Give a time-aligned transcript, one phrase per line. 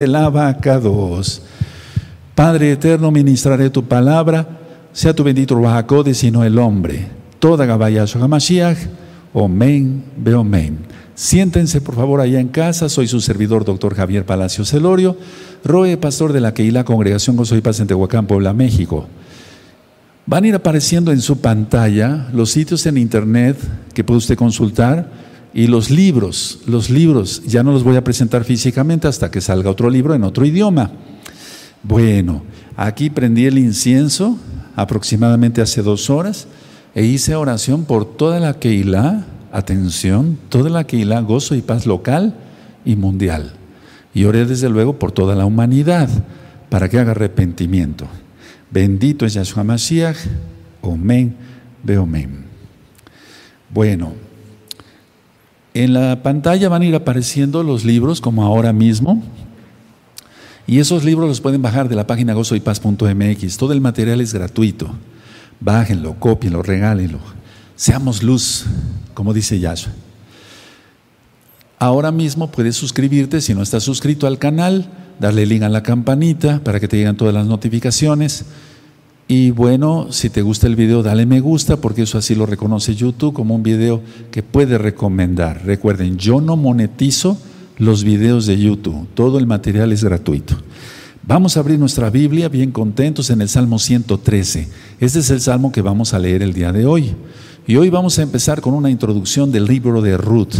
[0.00, 1.42] el abacados.
[2.36, 4.46] Padre eterno, ministraré tu palabra,
[4.92, 7.08] sea tu bendito Ruajacodes sino el hombre.
[7.40, 8.78] Toda Gabayazo Hamashiach,
[9.32, 10.78] Omen, Beomen.
[11.16, 15.16] Siéntense por favor allá en casa, soy su servidor, doctor Javier Palacio Celorio,
[15.64, 19.08] Roe, pastor de la Keila Congregación Gozo y Paz en Tehuacán, Puebla, México.
[20.26, 23.58] Van a ir apareciendo en su pantalla los sitios en internet
[23.94, 28.44] que puede usted consultar y los libros, los libros, ya no los voy a presentar
[28.44, 30.90] físicamente hasta que salga otro libro en otro idioma.
[31.82, 32.42] Bueno,
[32.76, 34.38] aquí prendí el incienso
[34.76, 36.46] aproximadamente hace dos horas
[36.94, 42.34] e hice oración por toda la Keilah, atención, toda la Keilah, gozo y paz local
[42.84, 43.52] y mundial.
[44.14, 46.08] Y oré desde luego por toda la humanidad
[46.68, 48.06] para que haga arrepentimiento.
[48.70, 50.18] Bendito es Yahshua Mashiach,
[50.82, 51.34] Omen,
[51.82, 52.44] Beomen.
[53.70, 54.27] Bueno.
[55.74, 59.22] En la pantalla van a ir apareciendo los libros como ahora mismo.
[60.66, 63.56] Y esos libros los pueden bajar de la página gozoypaz.mx.
[63.56, 64.90] Todo el material es gratuito.
[65.60, 67.18] Bájenlo, copienlo, regálenlo.
[67.74, 68.66] Seamos luz,
[69.14, 69.92] como dice Yahshua.
[71.78, 76.60] Ahora mismo puedes suscribirte si no estás suscrito al canal, darle link a la campanita
[76.64, 78.46] para que te lleguen todas las notificaciones.
[79.30, 82.94] Y bueno, si te gusta el video, dale me gusta porque eso así lo reconoce
[82.94, 85.66] YouTube como un video que puede recomendar.
[85.66, 87.36] Recuerden, yo no monetizo
[87.76, 90.56] los videos de YouTube, todo el material es gratuito.
[91.24, 94.66] Vamos a abrir nuestra Biblia bien contentos en el Salmo 113.
[94.98, 97.14] Este es el salmo que vamos a leer el día de hoy.
[97.66, 100.54] Y hoy vamos a empezar con una introducción del libro de Ruth.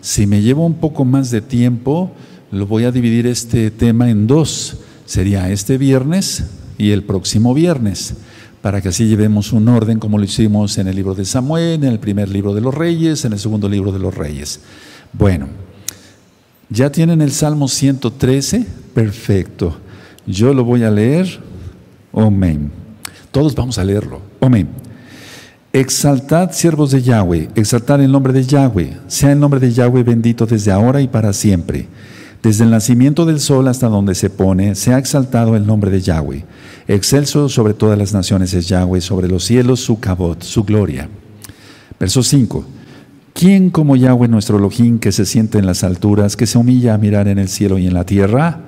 [0.00, 2.12] Si me llevo un poco más de tiempo,
[2.52, 4.76] lo voy a dividir este tema en dos.
[5.06, 6.44] Sería este viernes
[6.78, 8.14] y el próximo viernes,
[8.60, 11.92] para que así llevemos un orden como lo hicimos en el libro de Samuel, en
[11.92, 14.60] el primer libro de los reyes, en el segundo libro de los reyes.
[15.12, 15.48] Bueno,
[16.70, 18.66] ¿ya tienen el Salmo 113?
[18.94, 19.76] Perfecto.
[20.26, 21.40] Yo lo voy a leer.
[22.12, 22.70] Amén.
[23.30, 24.20] Todos vamos a leerlo.
[24.40, 24.68] Amén.
[25.72, 30.44] Exaltad, siervos de Yahweh, exaltad el nombre de Yahweh, sea el nombre de Yahweh bendito
[30.44, 31.88] desde ahora y para siempre.
[32.42, 36.00] Desde el nacimiento del sol hasta donde se pone, se ha exaltado el nombre de
[36.00, 36.44] Yahweh.
[36.88, 41.08] Excelso sobre todas las naciones es Yahweh, sobre los cielos su cabot, su gloria.
[42.00, 42.64] Verso 5.
[43.32, 46.98] ¿Quién como Yahweh nuestro Elohim que se siente en las alturas, que se humilla a
[46.98, 48.60] mirar en el cielo y en la tierra?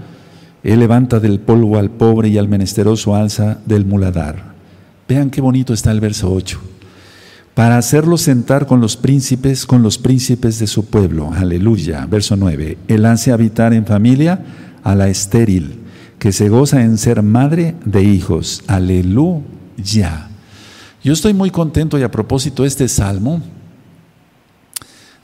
[0.63, 4.55] Él levanta del polvo al pobre y al menesteroso alza del muladar.
[5.09, 6.74] Vean qué bonito está el verso 8.
[7.55, 11.33] Para hacerlo sentar con los príncipes, con los príncipes de su pueblo.
[11.33, 12.05] Aleluya.
[12.07, 12.79] Verso 9.
[12.89, 14.45] Él hace habitar en familia
[14.83, 15.85] a la estéril
[16.19, 18.65] que se goza en ser madre de hijos.
[18.67, 20.29] Aleluya.
[21.05, 23.43] Yo estoy muy contento y a propósito de este salmo,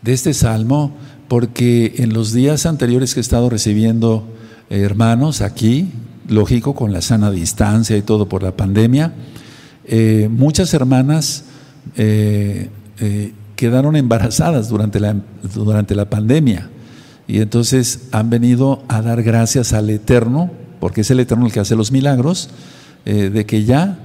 [0.03, 0.93] de este salmo,
[1.27, 4.29] porque en los días anteriores que he estado recibiendo
[4.69, 5.89] hermanos aquí,
[6.29, 9.15] lógico, con la sana distancia y todo por la pandemia,
[9.87, 11.45] eh, muchas hermanas
[11.97, 12.69] eh,
[12.99, 15.17] eh, quedaron embarazadas durante la,
[15.55, 16.69] durante la pandemia
[17.27, 21.61] y entonces han venido a dar gracias al Eterno porque es el Eterno el que
[21.61, 22.49] hace los milagros,
[23.05, 23.99] eh, de que ya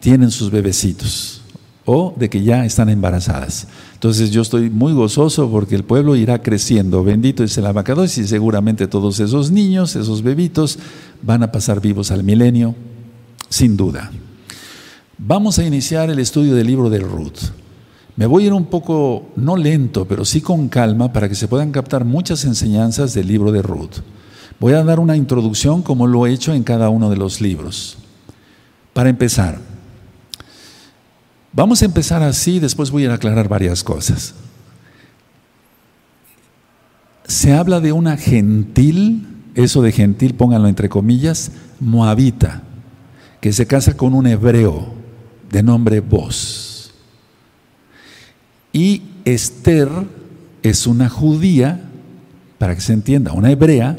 [0.00, 1.40] tienen sus bebecitos
[1.84, 3.68] o de que ya están embarazadas.
[3.94, 7.04] Entonces yo estoy muy gozoso porque el pueblo irá creciendo.
[7.04, 10.78] Bendito es el abacados y seguramente todos esos niños, esos bebitos,
[11.22, 12.74] van a pasar vivos al milenio,
[13.48, 14.10] sin duda.
[15.18, 17.38] Vamos a iniciar el estudio del libro de Ruth.
[18.16, 21.48] Me voy a ir un poco, no lento, pero sí con calma para que se
[21.48, 24.02] puedan captar muchas enseñanzas del libro de Ruth.
[24.60, 27.96] Voy a dar una introducción como lo he hecho en cada uno de los libros.
[28.92, 29.58] Para empezar,
[31.52, 34.34] vamos a empezar así, después voy a aclarar varias cosas.
[37.26, 42.62] Se habla de una gentil, eso de gentil, pónganlo entre comillas, moabita,
[43.40, 44.95] que se casa con un hebreo
[45.56, 46.90] de nombre Vos.
[48.74, 49.88] Y Esther
[50.62, 51.80] es una judía,
[52.58, 53.96] para que se entienda, una hebrea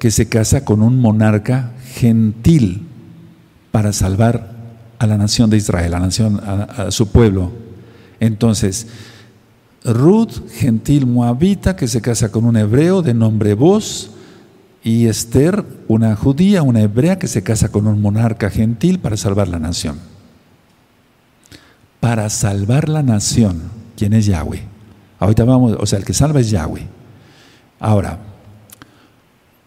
[0.00, 2.88] que se casa con un monarca gentil
[3.70, 4.50] para salvar
[4.98, 7.52] a la nación de Israel, a, la nación, a, su pueblo.
[8.18, 8.88] Entonces,
[9.84, 14.10] Ruth, gentil moabita, que se casa con un hebreo de nombre Boz,
[14.82, 19.46] y Esther, una judía, una hebrea, que se casa con un monarca gentil para salvar
[19.46, 20.15] la nación.
[22.06, 23.62] Para salvar la nación,
[23.96, 24.62] ¿quién es Yahweh?
[25.18, 26.86] Ahorita vamos, o sea, el que salva es Yahweh.
[27.80, 28.20] Ahora,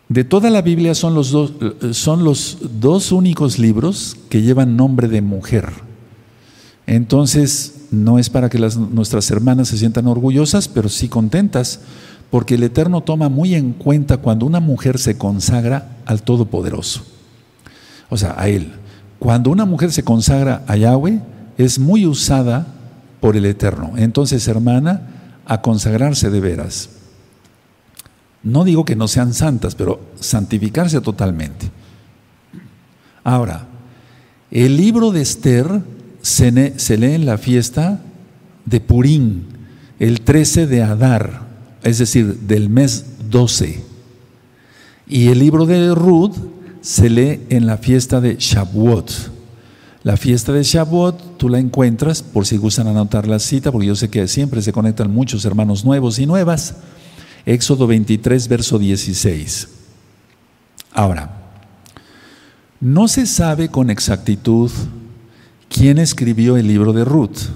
[0.07, 1.51] de toda la Biblia son los, dos,
[1.91, 5.69] son los dos únicos libros que llevan nombre de mujer.
[6.87, 11.81] Entonces, no es para que nuestras hermanas se sientan orgullosas, pero sí contentas,
[12.29, 17.01] porque el Eterno toma muy en cuenta cuando una mujer se consagra al Todopoderoso.
[18.09, 18.71] O sea, a Él.
[19.19, 21.19] Cuando una mujer se consagra a Yahweh,
[21.59, 22.65] es muy usada
[23.19, 23.93] por el Eterno.
[23.97, 26.89] Entonces, hermana, a consagrarse de veras.
[28.41, 31.69] No digo que no sean santas, pero santificarse totalmente.
[33.25, 33.67] Ahora,
[34.49, 35.81] el libro de Esther
[36.21, 37.99] se, lee en la fiesta
[38.63, 39.47] de Purín,
[39.99, 41.41] el 13 de Adar,
[41.83, 43.83] es decir, del mes 12.
[45.07, 46.35] Y el libro de Ruth
[46.79, 49.38] se lee en la fiesta de Shavuot.
[50.03, 53.95] La fiesta de Shavuot tú la encuentras, por si gustan anotar la cita, porque yo
[53.95, 56.75] sé que siempre se conectan muchos hermanos nuevos y nuevas.
[57.45, 59.67] Éxodo 23, verso 16.
[60.93, 61.39] Ahora,
[62.79, 64.71] no se sabe con exactitud
[65.67, 67.49] quién escribió el libro de Ruth.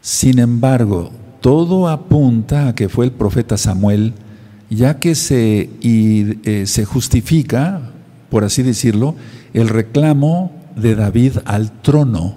[0.00, 4.14] Sin embargo, todo apunta a que fue el profeta Samuel,
[4.70, 7.92] ya que se, eh, se justifica,
[8.28, 9.14] por así decirlo,
[9.54, 12.36] el reclamo de David al trono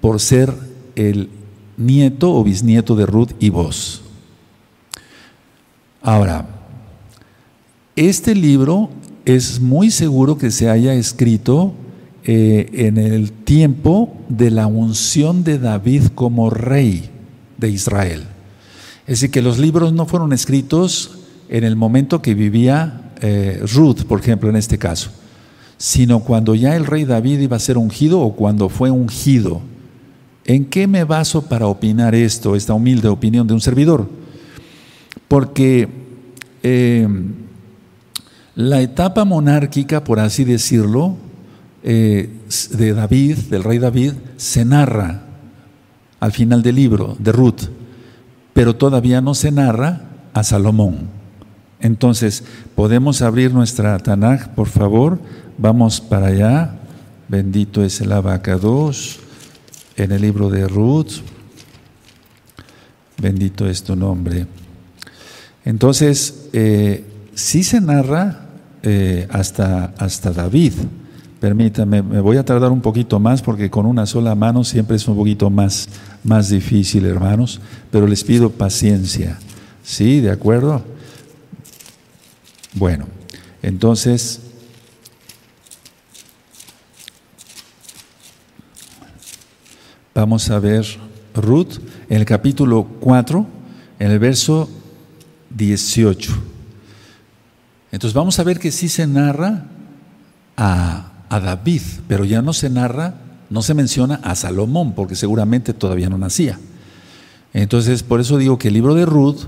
[0.00, 0.52] por ser
[0.96, 1.28] el
[1.76, 4.02] nieto o bisnieto de Ruth y vos.
[6.02, 6.46] Ahora,
[7.96, 8.90] este libro
[9.24, 11.74] es muy seguro que se haya escrito
[12.24, 17.10] eh, en el tiempo de la unción de David como rey
[17.58, 18.24] de Israel.
[19.06, 21.18] Es decir, que los libros no fueron escritos
[21.48, 25.10] en el momento que vivía eh, Ruth, por ejemplo, en este caso,
[25.82, 29.60] sino cuando ya el rey David iba a ser ungido o cuando fue ungido.
[30.44, 34.08] ¿En qué me baso para opinar esto, esta humilde opinión de un servidor?
[35.26, 35.88] Porque
[36.62, 37.08] eh,
[38.54, 41.16] la etapa monárquica, por así decirlo,
[41.82, 42.30] eh,
[42.70, 45.24] de David, del rey David, se narra
[46.20, 47.62] al final del libro de Ruth,
[48.52, 50.02] pero todavía no se narra
[50.32, 51.08] a Salomón.
[51.80, 52.44] Entonces,
[52.76, 55.18] podemos abrir nuestra Tanaj, por favor.
[55.58, 56.74] Vamos para allá.
[57.28, 59.18] Bendito es el abacados
[59.96, 61.22] en el libro de Ruth.
[63.18, 64.46] Bendito es tu nombre.
[65.64, 67.04] Entonces, eh,
[67.34, 68.46] sí se narra
[68.82, 70.72] eh, hasta, hasta David.
[71.38, 75.06] Permítame, me voy a tardar un poquito más porque con una sola mano siempre es
[75.08, 75.88] un poquito más,
[76.24, 77.60] más difícil, hermanos,
[77.90, 79.38] pero les pido paciencia.
[79.82, 80.20] ¿Sí?
[80.20, 80.84] ¿De acuerdo?
[82.74, 83.06] Bueno,
[83.62, 84.40] entonces,
[90.14, 90.86] vamos a ver
[91.34, 91.78] Ruth
[92.08, 93.46] en el capítulo 4,
[93.98, 94.68] en el verso
[95.50, 96.32] 18.
[97.92, 99.66] Entonces vamos a ver que sí se narra
[100.56, 103.14] a a David, pero ya no se narra,
[103.48, 106.60] no se menciona a Salomón, porque seguramente todavía no nacía.
[107.54, 109.46] Entonces, por eso digo que el libro de Ruth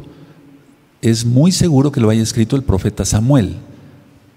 [1.02, 3.56] es muy seguro que lo haya escrito el profeta Samuel,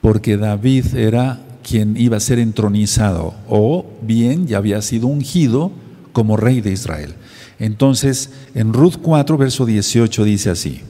[0.01, 5.71] porque David era quien iba a ser entronizado, o bien ya había sido ungido
[6.17, 7.13] como rey de Israel.
[7.59, 10.81] Entonces, en Ruth 4, verso 18 dice así,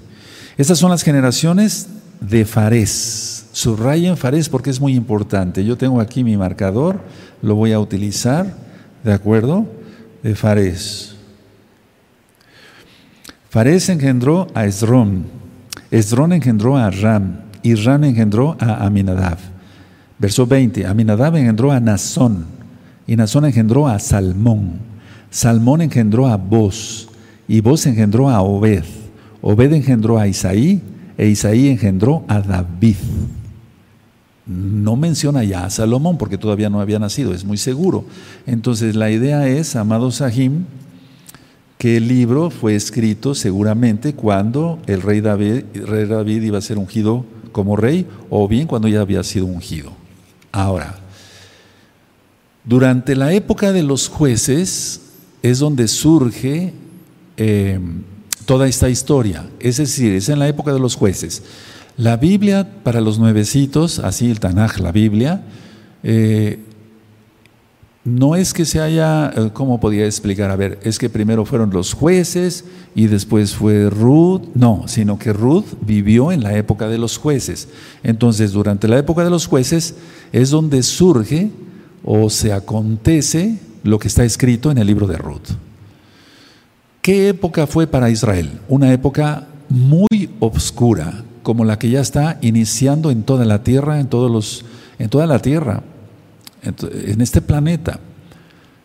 [0.58, 1.90] estas son las generaciones
[2.22, 5.66] de Fares Subrayen Fares porque es muy importante.
[5.66, 7.02] Yo tengo aquí mi marcador,
[7.42, 8.56] lo voy a utilizar,
[9.04, 9.66] ¿de acuerdo?
[10.24, 11.18] De Fares.
[13.50, 15.26] Fares engendró a Esrón,
[15.92, 19.40] Esrón engendró a Ram, y Ram engendró a Aminadab.
[20.20, 22.46] Verso 20, Aminadab engendró a Nazón,
[23.06, 24.87] y Nazón engendró a Salmón,
[25.30, 27.10] Salmón engendró a Boz,
[27.48, 28.84] y Boz engendró a Obed,
[29.42, 30.82] Obed engendró a Isaí,
[31.18, 32.98] e Isaí engendró a David
[34.48, 38.06] no menciona ya a Salomón porque todavía no había nacido, es muy seguro.
[38.46, 40.64] Entonces la idea es, amado Sahim,
[41.78, 46.78] que el libro fue escrito seguramente cuando el rey David, rey David iba a ser
[46.78, 49.92] ungido como rey o bien cuando ya había sido ungido.
[50.52, 50.96] Ahora,
[52.64, 55.02] durante la época de los jueces
[55.42, 56.74] es donde surge
[57.38, 57.80] eh,
[58.46, 61.44] toda esta historia, es decir, es en la época de los jueces.
[61.98, 65.44] La Biblia para los nuevecitos, así el Tanaj, la Biblia,
[66.04, 66.60] eh,
[68.08, 70.50] no es que se haya, eh, ¿cómo podía explicar?
[70.50, 72.64] A ver, es que primero fueron los jueces
[72.96, 77.68] y después fue Ruth, no, sino que Ruth vivió en la época de los jueces.
[78.04, 79.96] Entonces, durante la época de los jueces
[80.32, 81.52] es donde surge
[82.06, 85.50] o se acontece lo que está escrito en el libro de Ruth.
[87.02, 88.60] ¿Qué época fue para Israel?
[88.68, 94.08] Una época muy oscura, como la que ya está iniciando en toda la tierra, en,
[94.08, 94.66] todos los,
[95.00, 95.84] en toda la tierra,
[96.62, 98.00] en este planeta.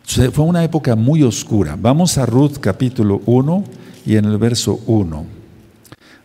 [0.05, 1.77] Fue una época muy oscura.
[1.79, 3.63] Vamos a Ruth capítulo 1
[4.05, 5.25] y en el verso 1.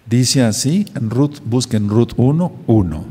[0.08, 3.04] Dice así, en Ruth, busquen Ruth 1, 1.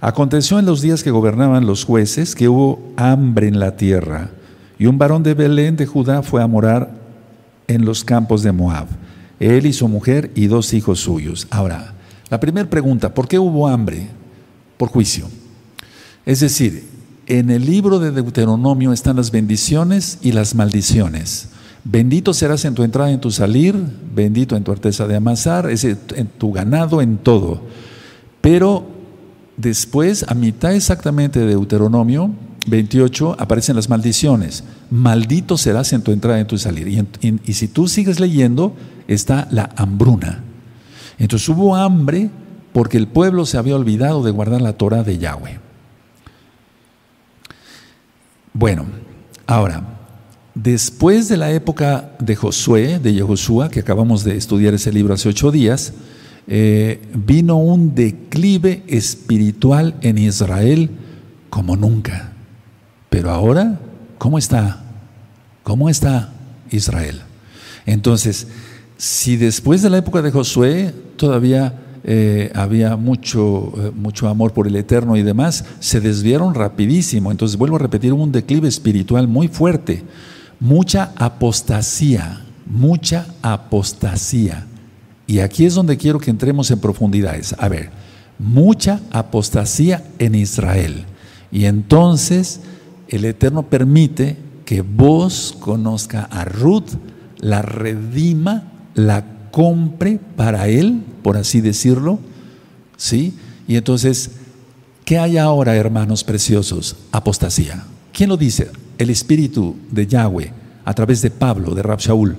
[0.00, 4.30] Aconteció en los días que gobernaban los jueces que hubo hambre en la tierra,
[4.78, 6.90] y un varón de Belén de Judá fue a morar
[7.68, 8.86] en los campos de Moab,
[9.40, 11.46] él y su mujer y dos hijos suyos.
[11.50, 11.94] Ahora,
[12.28, 14.08] la primera pregunta, ¿por qué hubo hambre?
[14.76, 15.28] Por juicio.
[16.24, 16.88] Es decir,
[17.26, 21.48] en el libro de Deuteronomio están las bendiciones y las maldiciones.
[21.84, 23.76] Bendito serás en tu entrada y en tu salir,
[24.14, 27.62] bendito en tu arteza de amasar, en tu ganado, en todo.
[28.40, 28.86] Pero
[29.56, 32.32] después, a mitad exactamente de Deuteronomio
[32.66, 34.64] 28, aparecen las maldiciones.
[34.90, 36.88] Maldito serás en tu entrada y en tu salir.
[36.88, 38.74] Y, y si tú sigues leyendo,
[39.08, 40.42] está la hambruna.
[41.18, 42.30] Entonces hubo hambre
[42.72, 45.60] porque el pueblo se había olvidado de guardar la Torah de Yahweh.
[48.52, 48.86] Bueno,
[49.46, 49.96] ahora,
[50.56, 55.28] Después de la época de Josué, de Yehoshua, que acabamos de estudiar ese libro hace
[55.28, 55.92] ocho días,
[56.48, 60.88] eh, vino un declive espiritual en Israel
[61.50, 62.32] como nunca.
[63.16, 63.80] Pero ahora,
[64.18, 64.84] ¿cómo está?
[65.62, 66.34] ¿Cómo está
[66.70, 67.22] Israel?
[67.86, 68.46] Entonces,
[68.98, 74.66] si después de la época de Josué todavía eh, había mucho, eh, mucho amor por
[74.66, 77.30] el Eterno y demás, se desviaron rapidísimo.
[77.30, 80.04] Entonces, vuelvo a repetir, un declive espiritual muy fuerte
[80.60, 84.66] mucha apostasía, mucha apostasía.
[85.26, 87.54] Y aquí es donde quiero que entremos en profundidades.
[87.58, 87.88] A ver,
[88.38, 91.06] mucha apostasía en Israel.
[91.50, 92.60] Y entonces
[93.08, 96.90] el Eterno permite que vos conozca a Ruth,
[97.38, 102.18] la redima, la compre para él, por así decirlo.
[102.96, 103.34] ¿Sí?
[103.68, 104.32] Y entonces,
[105.04, 106.96] ¿qué hay ahora, hermanos preciosos?
[107.12, 107.84] Apostasía.
[108.12, 108.70] ¿Quién lo dice?
[108.98, 110.52] el Espíritu de Yahweh
[110.84, 112.36] a través de Pablo, de Rab Shaul,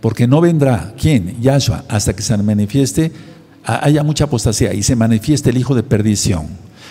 [0.00, 1.40] porque no vendrá, ¿quién?
[1.40, 3.12] Yahshua, hasta que se manifieste,
[3.64, 6.46] haya mucha apostasía y se manifieste el Hijo de perdición.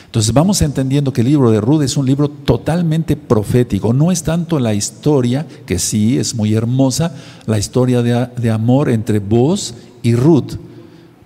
[0.07, 4.23] Entonces vamos entendiendo que el libro de Ruth es un libro totalmente profético, no es
[4.23, 7.13] tanto la historia, que sí es muy hermosa,
[7.45, 10.53] la historia de, amor entre vos y Ruth,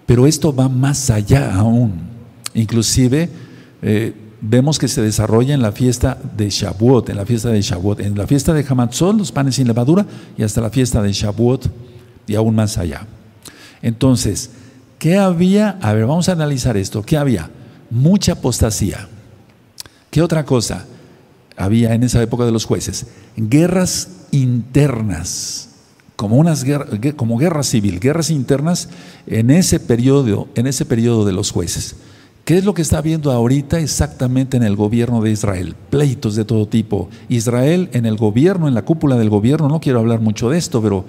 [0.08, 1.94] pero esto va más allá aún.
[2.56, 3.30] Inclusive
[3.84, 8.00] eh, vemos que se desarrolla en la fiesta de Shavuot, en la fiesta de Shavuot,
[8.00, 11.70] en la fiesta de Hamatzot, los panes sin levadura, y hasta la fiesta de Shavuot
[12.26, 13.06] y aún más allá.
[13.84, 14.50] Entonces,
[14.98, 15.78] ¿qué había?
[15.82, 17.04] A ver, vamos a analizar esto.
[17.04, 17.52] ¿Qué había?
[17.92, 19.10] Mucha apostasía.
[20.10, 20.86] ¿Qué otra cosa
[21.58, 23.06] había en esa época de los jueces?
[23.36, 25.70] Guerras internas,
[26.16, 26.66] como, unas
[27.18, 28.88] como guerra civil, guerras internas
[29.28, 31.98] en ese periodo, en ese periodo de los jueces.
[32.46, 35.76] ¿Qué es lo que está viendo ahorita exactamente en el gobierno de Israel?
[35.90, 37.10] Pleitos de todo tipo.
[37.30, 40.82] Israel en el gobierno, en la cúpula del gobierno, no quiero hablar mucho de esto,
[40.82, 41.06] pero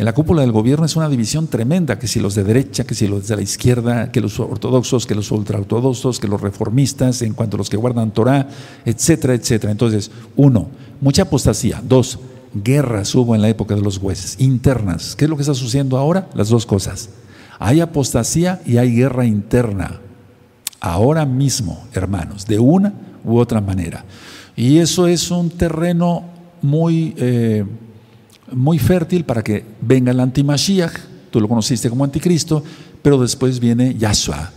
[0.00, 2.94] en la cúpula del gobierno es una división tremenda, que si los de derecha, que
[2.94, 7.34] si los de la izquierda, que los ortodoxos, que los ultraortodoxos, que los reformistas, en
[7.34, 8.48] cuanto a los que guardan Torah,
[8.86, 9.70] etcétera, etcétera.
[9.70, 10.68] Entonces, uno,
[11.02, 11.82] mucha apostasía.
[11.86, 12.18] Dos,
[12.54, 15.14] guerras hubo en la época de los jueces, internas.
[15.16, 16.30] ¿Qué es lo que está sucediendo ahora?
[16.32, 17.10] Las dos cosas.
[17.58, 20.00] Hay apostasía y hay guerra interna
[20.80, 24.06] ahora mismo, hermanos, de una u otra manera.
[24.56, 26.24] Y eso es un terreno
[26.62, 27.66] muy, eh,
[28.52, 30.92] muy fértil para que venga el antimashiach,
[31.30, 32.62] tú lo conociste como anticristo,
[33.02, 34.50] pero después viene Yahshua,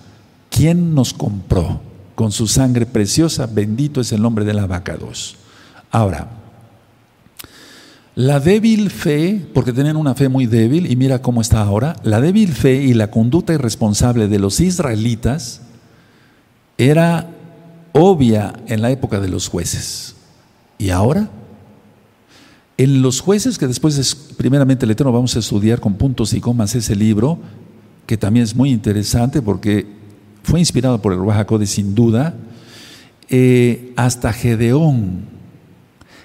[0.50, 1.82] quien nos compró
[2.16, 5.36] con su sangre preciosa, bendito es el nombre de la vaca 2.
[5.92, 6.30] Ahora,
[8.16, 12.22] la débil fe, porque tenían una fe muy débil, y mira cómo está ahora, la
[12.22, 15.62] débil fe y la conducta irresponsable de los israelitas,
[16.78, 17.30] era
[17.94, 20.16] obvia en la época de los jueces.
[20.78, 21.30] ¿Y ahora?
[22.78, 26.42] En los jueces, que después es, primeramente el Eterno vamos a estudiar con puntos y
[26.42, 27.40] comas ese libro,
[28.08, 29.86] que también es muy interesante porque
[30.44, 32.36] fue inspirado por el Ruach sin duda,
[33.30, 35.26] eh, hasta Gedeón,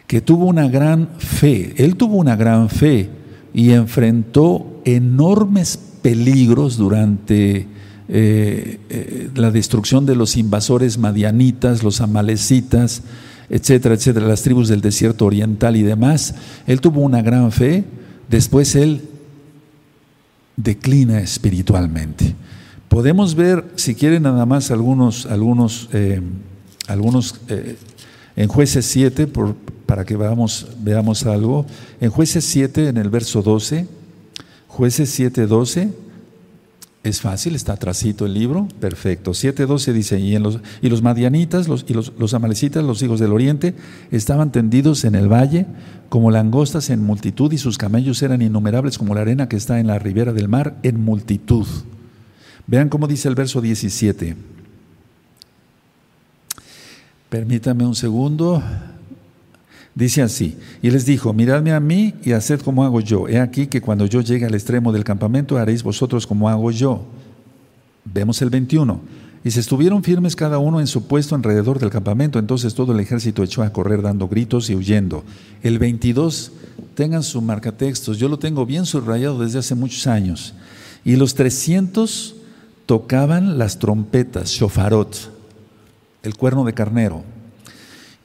[0.07, 3.11] que tuvo una gran fe, él tuvo una gran fe
[3.52, 7.67] y enfrentó enormes peligros durante
[8.09, 13.02] eh, eh, la destrucción de los invasores madianitas, los amalecitas,
[13.50, 16.35] etcétera, etcétera, las tribus del desierto oriental y demás.
[16.67, 17.85] Él tuvo una gran fe,
[18.28, 19.02] después él
[20.57, 22.35] declina espiritualmente.
[22.88, 26.21] Podemos ver, si quieren nada más algunos, algunos, eh,
[26.87, 27.35] algunos
[28.37, 29.55] en jueces 7, por,
[29.87, 31.67] para que veamos, veamos algo.
[32.00, 33.87] En jueces 7, en el verso 12,
[34.69, 36.07] jueces 7, 12
[37.05, 39.31] es fácil, está atrasito el libro, perfecto.
[39.31, 43.75] 7.12 dice, y, los, y los madianitas y los, los, amalecitas, los hijos del oriente,
[44.11, 45.67] estaban tendidos en el valle
[46.09, 49.87] como langostas en multitud y sus camellos eran innumerables como la arena que está en
[49.87, 51.67] la ribera del mar en multitud.
[52.67, 54.37] Vean cómo dice el verso 17.
[57.31, 58.62] Permítame un segundo.
[59.99, 63.26] Dice así, y les dijo, miradme a mí y haced como hago yo.
[63.26, 67.02] He aquí que cuando yo llegue al extremo del campamento haréis vosotros como hago yo.
[68.05, 69.00] Vemos el 21.
[69.43, 72.38] Y se estuvieron firmes cada uno en su puesto alrededor del campamento.
[72.38, 75.25] Entonces todo el ejército echó a correr dando gritos y huyendo.
[75.64, 76.52] El 22,
[76.95, 78.19] tengan su marcatextos.
[78.19, 80.55] Yo lo tengo bien subrayado desde hace muchos años.
[81.05, 82.37] Y los 300
[82.87, 85.33] tocaban las trompetas, shofarot,
[86.23, 87.25] el cuerno de carnero.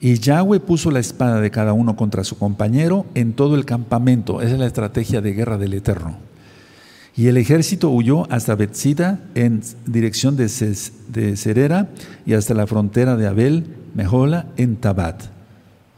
[0.04, 4.42] Y Yahweh puso la espada de cada uno contra su compañero en todo el campamento.
[4.42, 6.18] Esa es la estrategia de guerra del Eterno.
[7.16, 10.52] Y el ejército huyó hasta Bethsida en dirección de,
[11.08, 11.88] de Cerera
[12.26, 13.64] y hasta la frontera de Abel,
[13.96, 15.24] Mejola, en Tabat.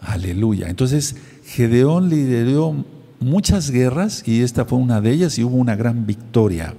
[0.02, 0.70] Aleluya.
[0.70, 2.86] Entonces, Gedeón lideró
[3.20, 6.76] muchas guerras y esta fue una de ellas y hubo una gran victoria.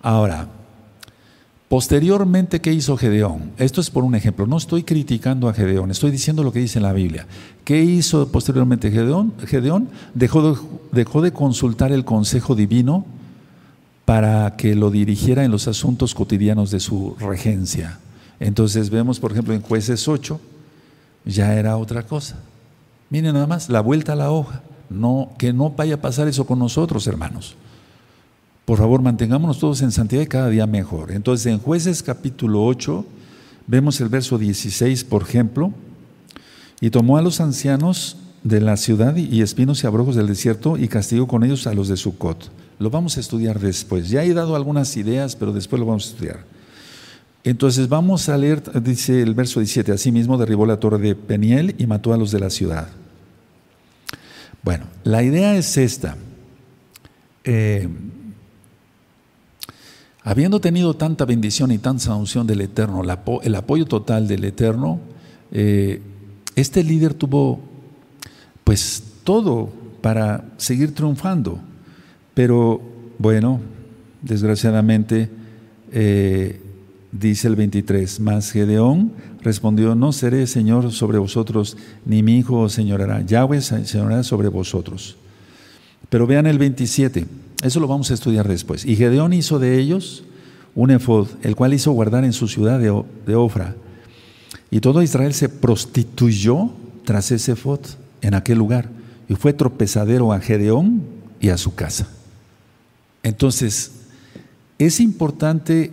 [0.00, 0.48] Ahora,
[1.70, 3.52] Posteriormente, ¿qué hizo Gedeón?
[3.56, 4.44] Esto es por un ejemplo.
[4.44, 7.28] No estoy criticando a Gedeón, estoy diciendo lo que dice la Biblia.
[7.62, 9.34] ¿Qué hizo posteriormente Gedeón?
[9.46, 10.60] Gedeón dejó de,
[10.90, 13.06] dejó de consultar el consejo divino
[14.04, 18.00] para que lo dirigiera en los asuntos cotidianos de su regencia.
[18.40, 20.40] Entonces vemos, por ejemplo, en jueces 8,
[21.24, 22.34] ya era otra cosa.
[23.10, 24.60] Miren nada más, la vuelta a la hoja.
[24.88, 27.54] No, que no vaya a pasar eso con nosotros, hermanos.
[28.70, 31.10] Por favor, mantengámonos todos en santidad y cada día mejor.
[31.10, 33.04] Entonces, en jueces capítulo 8,
[33.66, 35.72] vemos el verso 16, por ejemplo,
[36.80, 40.86] y tomó a los ancianos de la ciudad y espinos y abrojos del desierto y
[40.86, 42.52] castigó con ellos a los de Sucot.
[42.78, 44.08] Lo vamos a estudiar después.
[44.08, 46.44] Ya he dado algunas ideas, pero después lo vamos a estudiar.
[47.42, 51.88] Entonces vamos a leer, dice el verso 17, asimismo derribó la torre de Peniel y
[51.88, 52.86] mató a los de la ciudad.
[54.62, 56.16] Bueno, la idea es esta.
[57.42, 57.88] Eh,
[60.22, 63.02] Habiendo tenido tanta bendición y tanta unción del Eterno,
[63.42, 65.00] el apoyo total del Eterno,
[65.50, 66.02] eh,
[66.56, 67.60] este líder tuvo
[68.64, 69.70] pues todo
[70.02, 71.60] para seguir triunfando.
[72.34, 72.80] Pero
[73.18, 73.60] bueno,
[74.22, 75.30] desgraciadamente,
[75.92, 76.60] eh,
[77.12, 83.22] dice el 23, más Gedeón respondió, no seré Señor sobre vosotros, ni mi hijo señorará,
[83.22, 85.16] Yahweh señorará sobre vosotros.
[86.10, 87.26] Pero vean el 27.
[87.62, 88.84] Eso lo vamos a estudiar después.
[88.84, 90.24] Y Gedeón hizo de ellos
[90.74, 93.74] un efod, el cual hizo guardar en su ciudad de, Ofra.
[94.70, 96.70] Y todo Israel se prostituyó
[97.04, 97.80] tras ese efod
[98.22, 98.88] en aquel lugar.
[99.28, 101.02] Y fue tropezadero a Gedeón
[101.40, 102.08] y a su casa.
[103.22, 103.92] Entonces,
[104.78, 105.92] es importante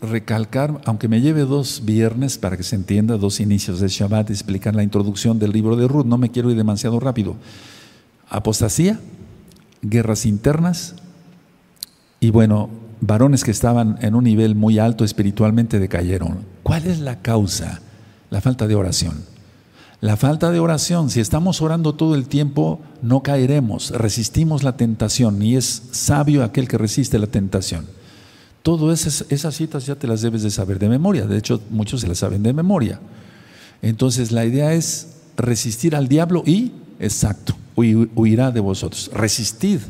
[0.00, 4.74] recalcar, aunque me lleve dos viernes para que se entienda, dos inicios de Shabbat, explicar
[4.74, 7.36] la introducción del libro de Ruth, no me quiero ir demasiado rápido.
[8.28, 9.00] Apostasía,
[9.82, 10.94] guerras internas
[12.20, 12.68] y bueno,
[13.00, 16.44] varones que estaban en un nivel muy alto espiritualmente decayeron.
[16.62, 17.80] ¿Cuál es la causa?
[18.28, 19.24] La falta de oración.
[20.00, 25.42] La falta de oración, si estamos orando todo el tiempo, no caeremos, resistimos la tentación
[25.42, 27.86] y es sabio aquel que resiste la tentación.
[28.62, 32.00] Todas esas, esas citas ya te las debes de saber de memoria, de hecho muchos
[32.00, 32.98] se las saben de memoria.
[33.82, 39.10] Entonces la idea es resistir al diablo y, exacto, huirá de vosotros.
[39.12, 39.80] Resistid,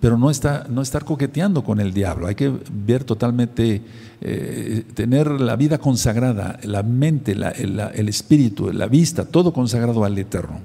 [0.00, 2.26] pero no, está, no estar coqueteando con el diablo.
[2.26, 3.82] Hay que ver totalmente,
[4.20, 10.60] eh, tener la vida consagrada, la mente, el, espíritu, la vista, todo consagrado al Eterno.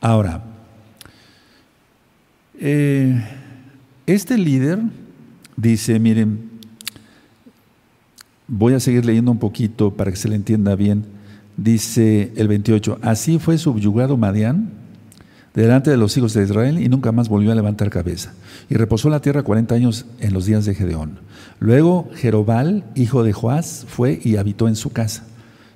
[0.00, 0.44] Ahora,
[2.60, 3.22] eh,
[4.06, 4.78] este líder
[5.56, 6.50] dice, miren,
[8.46, 11.04] voy a seguir leyendo un poquito para que se le entienda bien.
[11.56, 14.83] Dice el 28, así fue subyugado Madián
[15.54, 18.32] delante de los hijos de Israel y nunca más volvió a levantar cabeza.
[18.68, 21.20] Y reposó la tierra cuarenta años en los días de Gedeón.
[21.60, 25.24] Luego Jerobal, hijo de Joás, fue y habitó en su casa.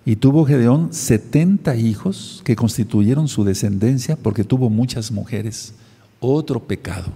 [0.05, 5.75] Y tuvo Gedeón setenta hijos que constituyeron su descendencia porque tuvo muchas mujeres.
[6.19, 7.12] Otro pecado.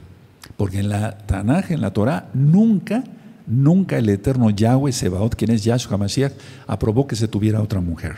[0.57, 3.03] Porque en la Tanaj, en la Torah, nunca,
[3.46, 6.33] nunca el eterno Yahweh Sebaot, quien es Yahshua Mashiach,
[6.66, 8.16] aprobó que se tuviera otra mujer.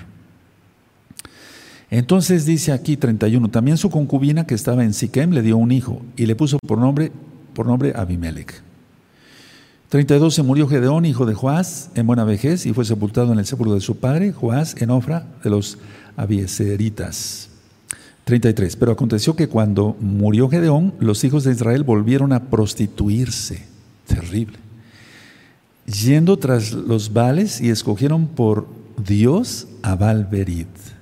[1.95, 6.03] Entonces dice aquí 31, también su concubina que estaba en Siquem le dio un hijo
[6.17, 7.13] y le puso por nombre,
[7.55, 8.65] por nombre Abimelech.
[9.91, 13.47] 32 se murió Gedeón, hijo de Joás, en buena vejez y fue sepultado en el
[13.47, 15.79] sepulcro de su padre, Joás, en Ofra de los
[16.17, 17.49] Abieseritas.
[18.25, 18.75] 33.
[18.75, 23.67] Pero aconteció que cuando murió Gedeón, los hijos de Israel volvieron a prostituirse.
[24.09, 24.59] Terrible.
[25.87, 28.67] Yendo tras los vales y escogieron por
[28.99, 30.94] Dios a Valverit.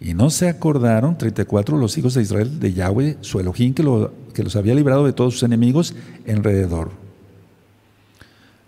[0.00, 4.12] Y no se acordaron, 34, los hijos de Israel de Yahweh, su Elohim, que, lo,
[4.32, 5.94] que los había librado de todos sus enemigos
[6.26, 6.90] alrededor.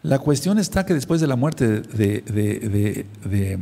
[0.02, 3.58] La cuestión está que después de la muerte de, de, de,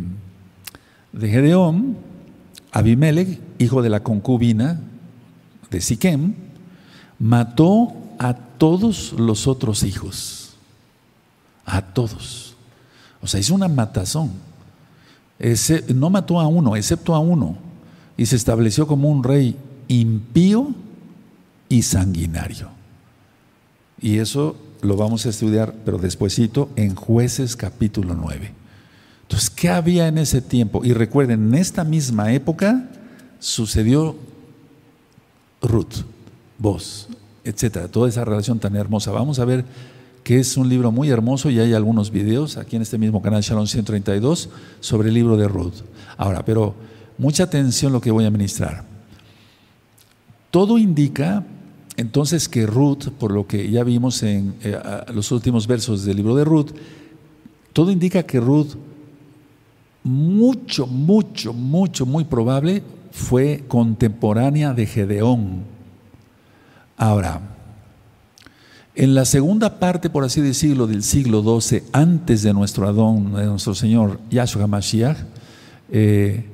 [1.12, 1.96] de Gedeón,
[2.72, 4.80] Abimelech, hijo de la concubina
[5.70, 6.34] de Siquem,
[7.18, 10.56] mató a todos los otros hijos.
[11.64, 12.56] A todos.
[13.22, 14.30] O sea, hizo una matazón.
[15.94, 17.56] No mató a uno, excepto a uno.
[18.16, 19.56] Y se estableció como un rey
[19.88, 20.74] impío
[21.68, 22.68] y sanguinario.
[24.00, 28.52] Y eso lo vamos a estudiar, pero despuesito, en jueces capítulo 9.
[29.22, 30.84] Entonces, ¿qué había en ese tiempo?
[30.84, 32.88] Y recuerden, en esta misma época
[33.38, 34.16] sucedió
[35.62, 36.04] Ruth,
[36.58, 37.08] vos,
[37.44, 39.12] etcétera, toda esa relación tan hermosa.
[39.12, 39.64] Vamos a ver
[40.24, 43.42] que es un libro muy hermoso y hay algunos videos aquí en este mismo canal
[43.42, 44.48] Shalom 132
[44.80, 45.82] sobre el libro de Ruth.
[46.16, 46.74] Ahora, pero
[47.18, 48.84] mucha atención lo que voy a ministrar.
[50.50, 51.44] Todo indica
[51.96, 54.78] entonces que Ruth, por lo que ya vimos en eh,
[55.12, 56.70] los últimos versos del libro de Ruth,
[57.72, 58.74] todo indica que Ruth,
[60.02, 65.64] mucho, mucho, mucho, muy probable, fue contemporánea de Gedeón.
[66.96, 67.40] Ahora,
[68.94, 73.46] en la segunda parte, por así decirlo, del siglo XII, antes de nuestro Adón, de
[73.46, 75.16] nuestro Señor Yahshua Mashiach,
[75.90, 76.44] eh,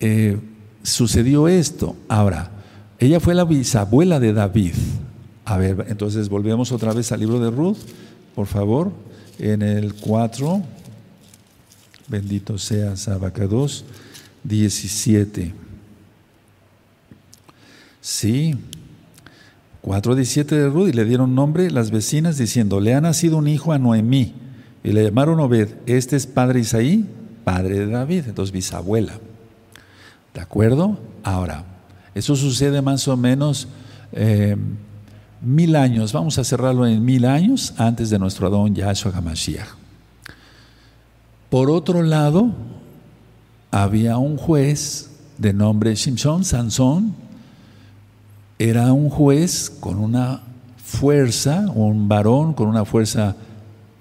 [0.00, 0.38] eh,
[0.82, 1.94] sucedió esto.
[2.08, 2.50] Ahora,
[2.98, 4.74] ella fue la bisabuela de David.
[5.44, 7.78] A ver, entonces volvemos otra vez al libro de Ruth,
[8.34, 8.92] por favor,
[9.38, 10.62] en el 4,
[12.08, 13.84] bendito sea Sabacados,
[14.44, 15.52] 17.
[18.00, 18.54] Sí,
[19.84, 23.72] 4.17 de Ruth, y le dieron nombre las vecinas diciendo, le ha nacido un hijo
[23.72, 24.34] a Noemí,
[24.82, 27.06] y le llamaron Obed, este es padre Isaí,
[27.44, 29.14] padre de David, entonces bisabuela.
[30.34, 30.98] ¿De acuerdo?
[31.22, 31.64] Ahora,
[32.14, 33.68] eso sucede más o menos
[34.12, 34.56] eh,
[35.40, 39.68] mil años, vamos a cerrarlo en mil años antes de nuestro Adón Yahshua HaMashiach.
[41.48, 42.52] Por otro lado,
[43.70, 47.14] había un juez de nombre Shimshon, Sansón,
[48.60, 50.42] era un juez con una
[50.76, 53.34] fuerza, un varón con una fuerza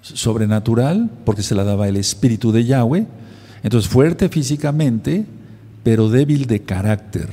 [0.02, 3.08] sobrenatural, porque se la daba el espíritu de Yahweh,
[3.64, 5.26] entonces fuerte físicamente,
[5.82, 7.30] pero débil de carácter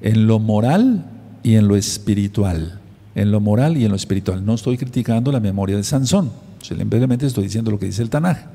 [0.00, 1.04] en lo moral
[1.42, 2.78] y en lo espiritual.
[3.16, 4.46] En lo moral y en lo espiritual.
[4.46, 6.30] No estoy criticando la memoria de Sansón,
[6.62, 8.53] simplemente estoy diciendo lo que dice el Tanaj.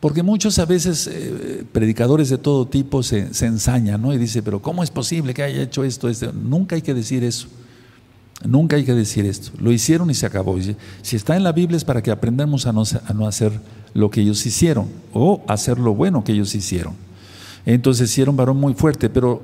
[0.00, 4.12] Porque muchos a veces eh, predicadores de todo tipo se, ensañan ¿no?
[4.12, 6.32] y dicen, pero ¿cómo es posible que haya hecho esto, esto?
[6.32, 7.48] Nunca hay que decir eso.
[8.44, 9.52] Nunca hay que decir esto.
[9.58, 10.56] Lo hicieron y se acabó.
[11.00, 13.52] Si está en la Biblia es para que aprendamos a no, a no hacer
[13.94, 16.92] lo que ellos hicieron o hacer lo bueno que ellos hicieron.
[17.64, 19.42] Entonces hicieron varón muy fuerte, pero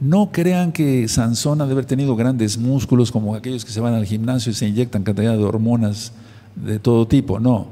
[0.00, 3.94] no crean que Sansón ha de haber tenido grandes músculos como aquellos que se van
[3.94, 6.12] al gimnasio y se inyectan cantidad de hormonas
[6.54, 7.40] de todo tipo.
[7.40, 7.68] No,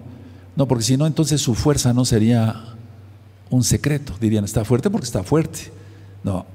[0.56, 2.74] no, porque si no, entonces su fuerza no sería
[3.50, 4.14] un secreto.
[4.20, 5.72] Dirían, está fuerte porque está fuerte.
[6.22, 6.46] No,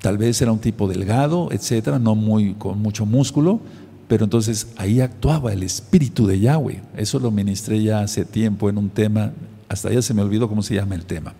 [0.00, 3.60] tal vez era un tipo delgado, etcétera, no muy con mucho músculo,
[4.06, 6.82] pero entonces ahí actuaba el espíritu de Yahweh.
[6.96, 9.32] Eso lo ministré ya hace tiempo en un tema,
[9.68, 11.34] hasta ya se me olvidó cómo se llama el tema.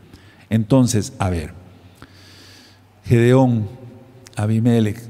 [0.50, 1.52] Entonces, a ver,
[3.04, 3.68] Gedeón
[4.36, 5.00] Abimelech,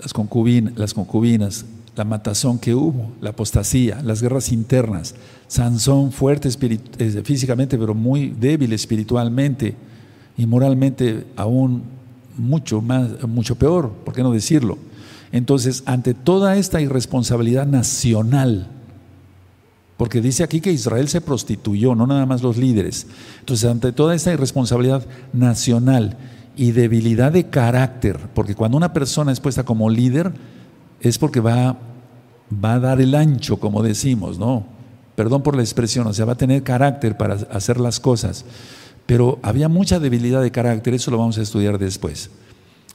[0.00, 1.64] las concubinas, las concubinas,
[1.98, 5.16] la matazón que hubo, la apostasía, las guerras internas,
[5.48, 6.48] Sansón fuerte
[7.24, 9.74] físicamente, pero muy débil espiritualmente
[10.36, 11.82] y moralmente aún
[12.36, 14.78] mucho más, mucho peor, ¿por qué no decirlo?
[15.32, 18.68] Entonces, ante toda esta irresponsabilidad nacional,
[19.96, 23.08] porque dice aquí que Israel se prostituyó, no nada más los líderes.
[23.40, 26.16] Entonces, ante toda esta irresponsabilidad nacional
[26.56, 30.32] y debilidad de carácter, porque cuando una persona es puesta como líder
[31.00, 31.78] es porque va,
[32.52, 34.64] va a dar el ancho, como decimos, ¿no?
[35.14, 38.44] Perdón por la expresión, o sea, va a tener carácter para hacer las cosas.
[39.06, 42.30] Pero había mucha debilidad de carácter, eso lo vamos a estudiar después.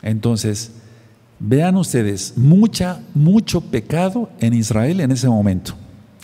[0.02, 0.72] Entonces,
[1.40, 5.74] vean ustedes, mucha, mucho pecado en Israel en ese momento,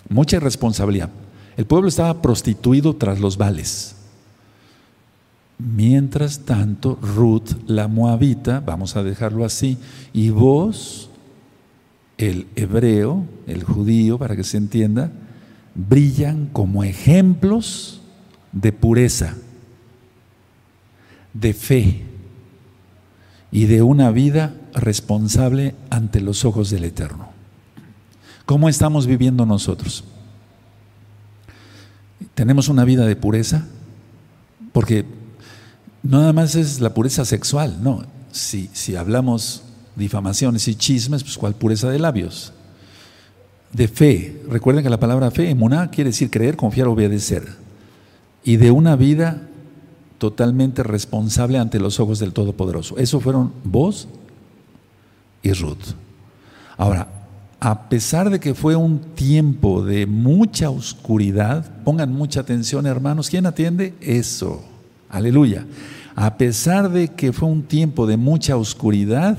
[0.08, 1.10] mucha irresponsabilidad.
[1.56, 3.96] El pueblo estaba prostituido tras los vales.
[5.58, 9.76] Mientras tanto, Ruth, la moabita, vamos a dejarlo así,
[10.14, 11.09] y vos,
[12.20, 15.10] el hebreo, el judío, para que se entienda,
[15.74, 18.02] brillan como ejemplos
[18.52, 19.36] de pureza,
[21.32, 22.02] de fe
[23.50, 27.30] y de una vida responsable ante los ojos del Eterno.
[28.44, 30.04] ¿Cómo estamos viviendo nosotros?
[32.34, 33.66] ¿Tenemos una vida de pureza?
[34.72, 35.06] Porque
[36.02, 38.04] no nada más es la pureza sexual, no.
[38.30, 39.62] Si, si hablamos
[39.96, 42.52] difamaciones y chismes, pues ¿cuál pureza de labios?
[43.72, 44.42] De fe.
[44.48, 47.46] Recuerden que la palabra fe, emuná, quiere decir creer, confiar, obedecer.
[48.42, 49.48] Y de una vida
[50.18, 52.98] totalmente responsable ante los ojos del Todopoderoso.
[52.98, 54.08] Eso fueron vos
[55.42, 55.94] y Ruth.
[56.76, 57.08] Ahora,
[57.58, 63.46] a pesar de que fue un tiempo de mucha oscuridad, pongan mucha atención hermanos, ¿quién
[63.46, 63.94] atiende?
[64.00, 64.64] Eso,
[65.08, 65.66] aleluya.
[66.16, 69.38] A pesar de que fue un tiempo de mucha oscuridad,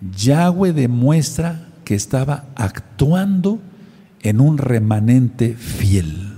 [0.00, 3.60] Yahweh demuestra que estaba actuando
[4.20, 6.32] en un remanente fiel.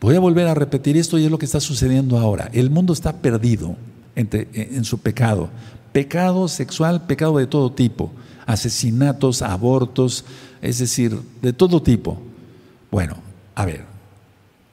[0.00, 2.50] Voy a volver a repetir esto y es lo que está sucediendo ahora.
[2.52, 3.76] El mundo está perdido
[4.16, 5.48] en su pecado.
[5.92, 8.10] Pecado sexual, pecado de todo tipo.
[8.44, 10.24] Asesinatos, abortos,
[10.60, 12.20] es decir, de todo tipo.
[12.90, 13.16] Bueno,
[13.54, 13.84] a ver,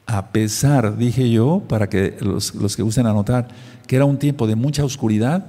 [0.07, 3.49] a pesar, dije yo, para que los, los que gusten anotar,
[3.85, 5.45] que era un tiempo de mucha oscuridad,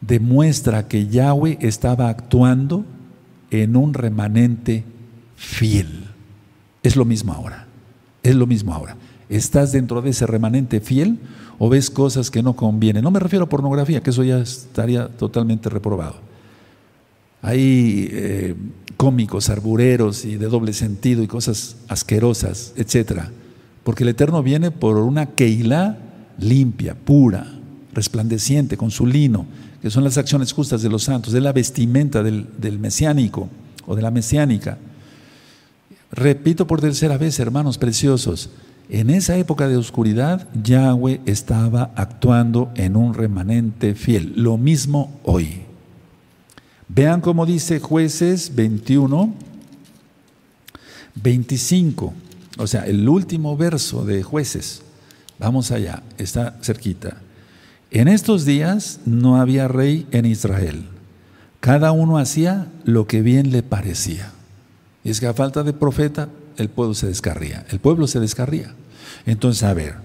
[0.00, 2.84] demuestra que Yahweh estaba actuando
[3.50, 4.84] en un remanente
[5.36, 6.04] fiel.
[6.82, 7.66] Es lo mismo ahora,
[8.22, 8.96] es lo mismo ahora.
[9.28, 11.18] ¿Estás dentro de ese remanente fiel
[11.58, 13.02] o ves cosas que no convienen?
[13.02, 16.16] No me refiero a pornografía, que eso ya estaría totalmente reprobado.
[17.42, 18.54] Hay eh,
[18.96, 23.30] cómicos, arbureros y de doble sentido y cosas asquerosas, etcétera.
[23.84, 25.98] Porque el Eterno viene por una Keilah
[26.38, 27.46] limpia, pura,
[27.92, 29.46] resplandeciente, con su lino,
[29.90, 33.48] son las acciones justas de los santos, es la vestimenta del, del mesiánico
[33.86, 34.78] o de la mesiánica.
[36.10, 38.50] Repito por tercera vez, hermanos preciosos,
[38.90, 44.32] en esa época de oscuridad, Yahweh estaba actuando en un remanente fiel.
[44.36, 45.62] Lo mismo hoy.
[46.88, 49.34] Vean cómo dice jueces 21,
[51.16, 52.14] 25.
[52.56, 54.82] O sea, el último verso de jueces.
[55.38, 57.18] Vamos allá, está cerquita.
[57.90, 60.84] En estos días no había rey en Israel.
[61.60, 64.32] Cada uno hacía lo que bien le parecía.
[65.04, 67.64] Y es que a falta de profeta, el pueblo se descarría.
[67.70, 68.74] El pueblo se descarría.
[69.24, 69.96] Entonces, a ver,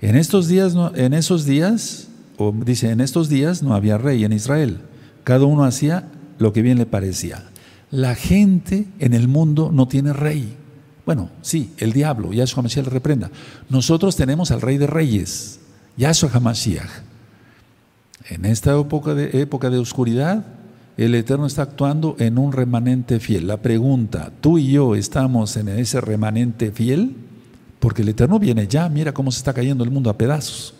[0.00, 4.32] en estos días, en esos días, o dice, en estos días no había rey en
[4.32, 4.78] Israel.
[5.22, 7.44] Cada uno hacía lo que bien le parecía.
[7.90, 10.56] La gente en el mundo no tiene rey.
[11.06, 13.30] Bueno, sí, el diablo, Yahshua Hamashiach le reprenda.
[13.70, 15.60] Nosotros tenemos al rey de reyes,
[15.96, 17.07] Yahshua Hamashiach.
[18.28, 20.44] En esta época de, época de oscuridad,
[20.98, 23.46] el Eterno está actuando en un remanente fiel.
[23.46, 27.14] La pregunta, ¿tú y yo estamos en ese remanente fiel?
[27.78, 30.74] Porque el Eterno viene ya, mira cómo se está cayendo el mundo a pedazos.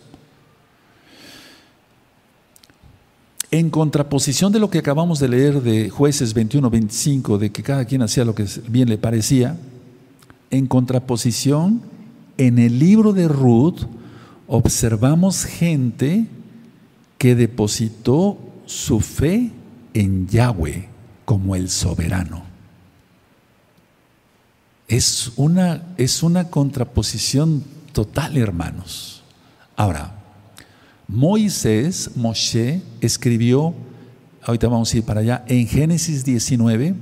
[3.50, 8.02] En contraposición de lo que acabamos de leer de jueces 21-25, de que cada quien
[8.02, 9.56] hacía lo que bien le parecía,
[10.50, 11.80] en contraposición,
[12.36, 13.84] en el libro de Ruth
[14.46, 16.26] observamos gente
[17.18, 19.50] que depositó su fe
[19.92, 20.88] en Yahweh
[21.24, 22.44] como el soberano.
[24.86, 29.22] Es una, es una contraposición total, hermanos.
[29.76, 30.14] Ahora,
[31.08, 33.74] Moisés, Moshe, escribió,
[34.42, 36.94] ahorita vamos a ir para allá, en Génesis 19,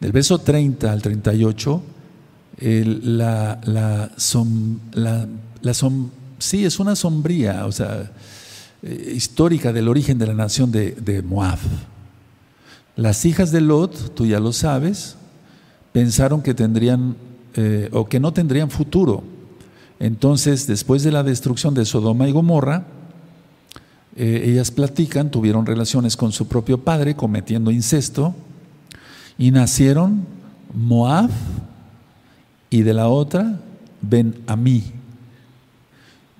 [0.00, 1.82] del verso 30 al 38,
[2.60, 4.10] la, la,
[4.92, 5.74] la,
[6.38, 8.10] sí, es una sombría, o sea,
[8.86, 11.58] eh, histórica del origen de la nación de, Moab.
[12.96, 15.16] Las hijas de Lot, tú ya lo sabes,
[15.92, 17.16] pensaron que tendrían
[17.54, 19.24] eh, o que no tendrían futuro.
[19.98, 22.84] Entonces, después de la destrucción de Sodoma y Gomorra,
[24.16, 28.34] eh, ellas platican, tuvieron relaciones con su propio padre, cometiendo incesto,
[29.38, 30.26] y nacieron
[30.74, 31.30] Moab
[32.68, 33.60] y de la otra
[34.02, 34.84] Ben Amí.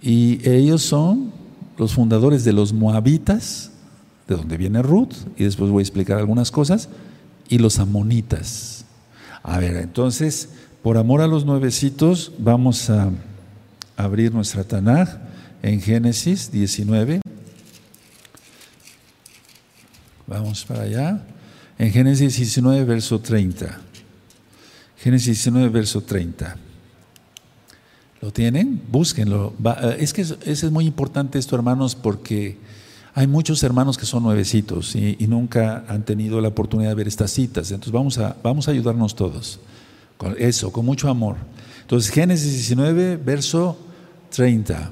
[0.03, 1.33] Y ellos son
[1.77, 3.71] los fundadores de los moabitas,
[4.29, 6.89] de donde viene Ruth, y después voy a explicar algunas cosas,
[7.49, 8.85] y los amonitas.
[9.43, 10.51] A ver, entonces,
[10.83, 13.11] por amor a los nuevecitos, vamos a
[13.97, 15.09] abrir nuestra Tanaj
[15.63, 17.21] en Génesis 19.
[20.27, 21.23] Vamos para allá.
[21.79, 23.81] En Génesis 19, verso 30.
[24.99, 26.57] Génesis 19, verso 30.
[28.25, 28.81] ¿Lo tienen?
[28.91, 29.53] Búsquenlo.
[29.83, 32.57] Eh, es que es, muy importante esto, hermanos, porque
[33.13, 37.33] hay muchos hermanos que son nuevecitos y, nunca han tenido la oportunidad de ver estas
[37.33, 37.71] citas.
[37.71, 39.61] Entonces vamos a, vamos a ayudarnos todos.
[40.17, 41.37] Con eso, con mucho amor.
[41.83, 43.77] Entonces, Génesis 19, verso
[44.31, 44.91] 30.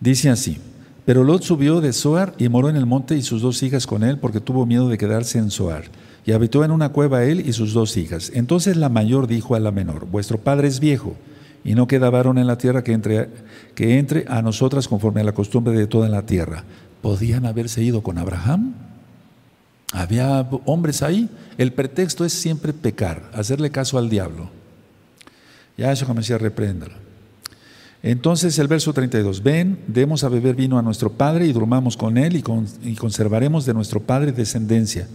[0.00, 0.56] Dice así.
[1.04, 4.02] Pero Lot subió de Zoar y moró en el monte y sus dos hijas con
[4.02, 5.90] él porque tuvo miedo de quedarse en Zoar.
[6.24, 8.32] Y habitó en una cueva él y sus dos hijas.
[8.32, 11.16] Entonces la mayor dijo a la menor, vuestro padre es viejo
[11.64, 13.28] y no queda varón en la tierra que entre,
[13.74, 16.64] que entre a nosotras conforme a la costumbre de toda la tierra.
[17.00, 18.74] ¿Podían haberse ido con Abraham?
[19.92, 21.28] Había hombres ahí.
[21.56, 24.50] El pretexto es siempre pecar, hacerle caso al diablo.
[25.78, 26.96] Ya eso comencé a reprenderlo.
[28.02, 32.18] Entonces el verso 32, ven, demos a beber vino a nuestro padre y durmamos con
[32.18, 32.36] él
[32.82, 35.08] y conservaremos de nuestro padre descendencia.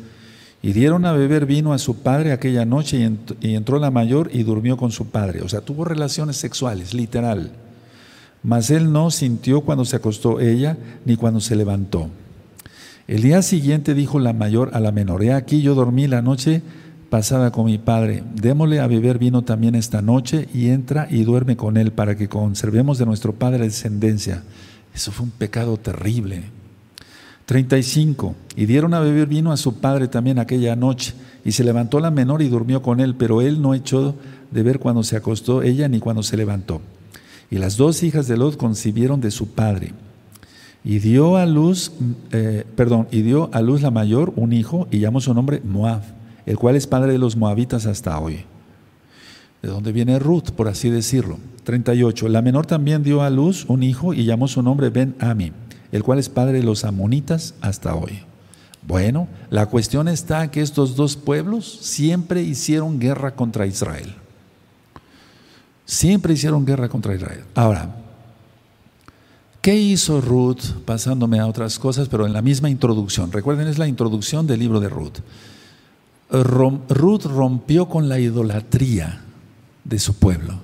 [0.61, 4.43] Y dieron a beber vino a su padre aquella noche y, entró la mayor y
[4.43, 5.41] durmió con su padre.
[5.41, 7.51] O sea, tuvo relaciones sexuales, literal.
[8.43, 12.09] Mas él no sintió cuando se acostó ella ni cuando se levantó.
[13.07, 16.61] El día siguiente dijo la mayor a la menor, he aquí yo dormí la noche
[17.09, 21.57] pasada con mi padre, démosle a beber vino también esta noche y entra y duerme
[21.57, 24.43] con él para que conservemos de nuestro padre descendencia.
[24.93, 26.43] Eso fue un pecado terrible.
[27.49, 28.35] 35.
[28.55, 31.15] Y dieron a beber vino a su padre también aquella noche.
[31.43, 34.13] Y se levantó la menor y durmió con él, pero él no echó
[34.51, 36.79] de ver cuando se acostó ella ni cuando se levantó.
[37.49, 39.93] Y las dos hijas de Lot concibieron de su padre.
[40.83, 41.91] Y dio a luz,
[42.33, 46.03] eh, perdón, y dio a luz la mayor un hijo y llamó su nombre Moab,
[46.45, 48.41] el cual es padre de los moabitas hasta hoy.
[49.63, 51.39] De donde viene Ruth, por así decirlo.
[51.63, 52.29] 38.
[52.29, 55.51] La menor también dio a luz un hijo y llamó su nombre Ben Ami
[55.91, 58.23] el cual es padre de los amonitas hasta hoy.
[58.86, 64.15] Bueno, la cuestión está que estos dos pueblos siempre hicieron guerra contra Israel.
[65.86, 67.43] Siempre hicieron guerra contra Israel.
[67.56, 67.95] Ahora,
[69.62, 70.62] ¿qué hizo Ruth?
[70.86, 73.32] Pasándome a otras cosas, pero en la misma introducción.
[73.32, 75.19] Recuerden, es la introducción del libro de Ruth.
[76.32, 79.21] Ruth rompió con la idolatría
[79.84, 80.60] de su pueblo.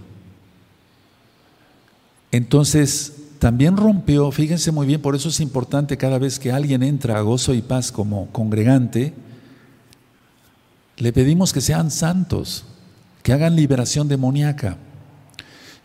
[2.31, 7.17] Entonces, también rompió, fíjense muy bien, por eso es importante cada vez que alguien entra
[7.17, 9.13] a gozo y paz como congregante,
[10.97, 12.65] le pedimos que sean santos,
[13.21, 14.77] que hagan liberación demoníaca.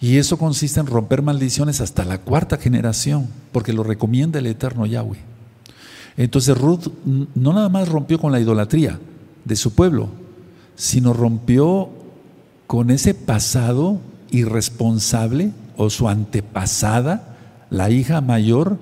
[0.00, 4.86] Y eso consiste en romper maldiciones hasta la cuarta generación, porque lo recomienda el eterno
[4.86, 5.18] Yahweh.
[6.16, 8.98] Entonces Ruth no nada más rompió con la idolatría
[9.44, 10.08] de su pueblo,
[10.76, 11.90] sino rompió
[12.66, 17.36] con ese pasado irresponsable o su antepasada
[17.70, 18.78] la hija mayor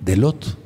[0.00, 0.56] de Lot,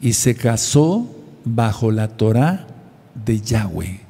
[0.00, 1.08] y se casó
[1.44, 2.66] bajo la Torah
[3.14, 4.00] de Yahweh.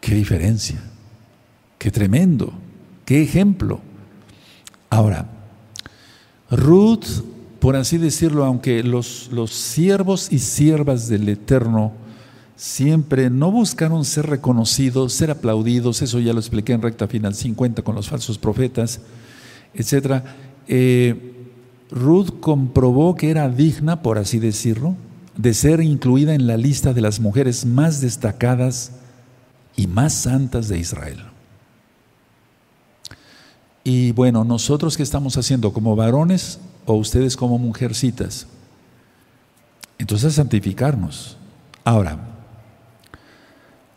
[0.00, 0.82] Qué diferencia,
[1.78, 2.52] qué tremendo,
[3.04, 3.80] qué ejemplo.
[4.90, 5.26] Ahora,
[6.50, 7.06] Ruth,
[7.58, 11.92] por así decirlo, aunque los, los siervos y siervas del Eterno
[12.56, 17.82] siempre no buscaron ser reconocidos, ser aplaudidos, eso ya lo expliqué en recta final 50
[17.82, 19.00] con los falsos profetas,
[19.74, 21.50] etcétera eh,
[21.90, 24.96] Ruth comprobó que era digna, por así decirlo,
[25.36, 28.92] de ser incluida en la lista de las mujeres más destacadas
[29.76, 31.18] y más santas de Israel.
[33.84, 38.46] Y bueno, nosotros qué estamos haciendo como varones o ustedes como mujercitas.
[39.98, 41.36] Entonces santificarnos.
[41.84, 42.18] Ahora,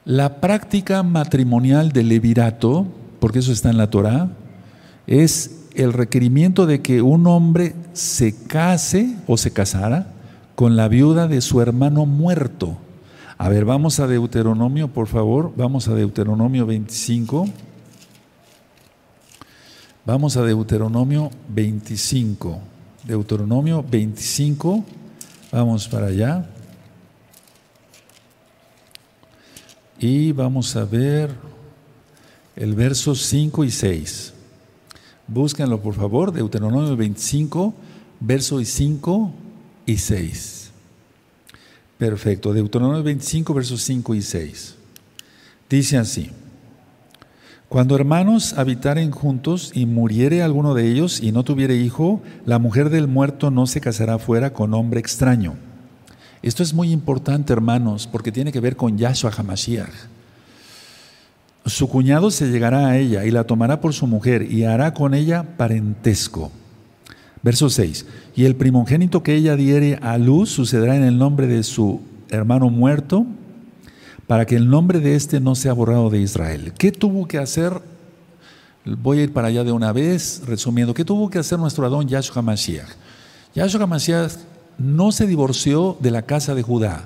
[0.06, 2.88] la práctica matrimonial del levirato,
[3.19, 4.30] porque eso está en la Torah,
[5.08, 10.07] es el requerimiento de que un hombre se case o se casara
[10.55, 12.77] con la viuda de su hermano muerto.
[13.38, 17.47] A ver, vamos a Deuteronomio, por favor, vamos a Deuteronomio 25.
[20.05, 22.59] Vamos a Deuteronomio 25.
[23.03, 24.85] Deuteronomio 25,
[25.51, 26.45] vamos para allá.
[29.99, 31.31] Y vamos a ver
[32.55, 34.34] el verso 5 y 6.
[35.27, 37.73] Búsquenlo por favor, Deuteronomio 25,
[38.19, 39.31] versos 5
[39.85, 40.71] y 6.
[41.97, 44.75] Perfecto, Deuteronomio 25, versos 5 y 6.
[45.69, 46.29] Dice así,
[47.69, 52.89] cuando hermanos habitaren juntos y muriere alguno de ellos y no tuviere hijo, la mujer
[52.89, 55.55] del muerto no se casará fuera con hombre extraño.
[56.43, 60.14] Esto es muy importante, hermanos, porque tiene que ver con Yahshua HaMashiach.
[61.65, 65.15] Su cuñado se llegará a ella y la tomará por su mujer y hará con
[65.15, 66.51] ella parentesco.
[67.41, 68.06] Verso 6.
[68.36, 72.69] Y el primogénito que ella diere a luz sucederá en el nombre de su hermano
[72.69, 73.25] muerto,
[74.28, 76.73] para que el nombre de éste no sea borrado de Israel.
[76.78, 77.82] ¿Qué tuvo que hacer?
[78.84, 80.93] Voy a ir para allá de una vez, resumiendo.
[80.93, 82.89] ¿Qué tuvo que hacer nuestro Adón Yahshua Mashiach?
[83.53, 84.34] Yahshua Mashiach
[84.78, 87.05] no se divorció de la casa de Judá,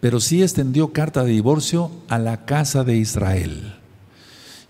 [0.00, 3.74] pero sí extendió carta de divorcio a la casa de Israel.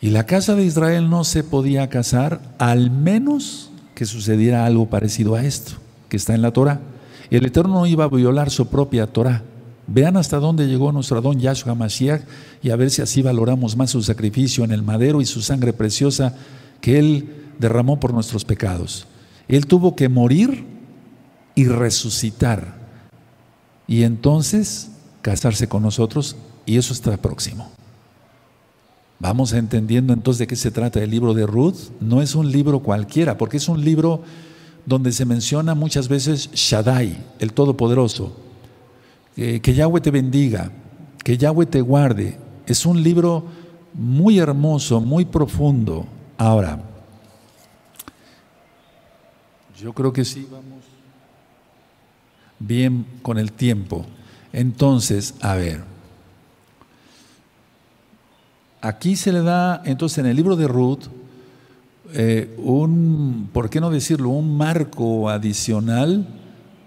[0.07, 5.35] Y la casa de Israel no se podía casar al menos que sucediera algo parecido
[5.35, 5.73] a esto,
[6.09, 6.81] que está en la Torah.
[7.29, 9.43] El Eterno no iba a violar su propia Torah.
[9.89, 12.23] Vean hasta dónde llegó nuestro Adón Yahshua Mashiach
[12.63, 15.73] y a ver si así valoramos más su sacrificio en el madero y su sangre
[15.73, 16.37] preciosa
[16.81, 17.29] que Él
[17.59, 19.09] derramó por nuestros pecados.
[19.49, 20.67] Él tuvo que morir
[21.57, 22.77] y resucitar
[23.89, 27.76] y entonces casarse con nosotros y eso está próximo.
[29.19, 31.91] Vamos entendiendo entonces de qué se trata el libro de Ruth.
[32.01, 34.23] No es un libro cualquiera, porque es un libro
[34.85, 38.37] donde se menciona muchas veces Shaddai, el Todopoderoso.
[39.35, 40.71] que Yahweh te bendiga,
[41.25, 42.39] que Yahweh te guarde.
[42.67, 43.45] Es un libro
[43.95, 46.07] muy hermoso, muy profundo.
[46.37, 46.83] Ahora,
[49.81, 50.85] yo creo que sí vamos
[52.59, 54.07] bien con el tiempo.
[54.53, 55.96] Entonces, a ver.
[58.87, 61.07] Aquí se le da, entonces, en el libro de Ruth,
[62.15, 66.25] eh, un, ¿por qué no decirlo?, un marco adicional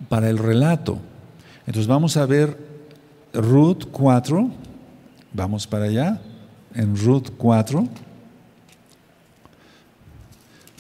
[0.08, 1.00] para el relato.
[1.68, 2.58] Entonces vamos a ver
[3.34, 4.50] Ruth 4,
[5.34, 6.22] vamos para allá,
[6.74, 7.86] en Ruth 4.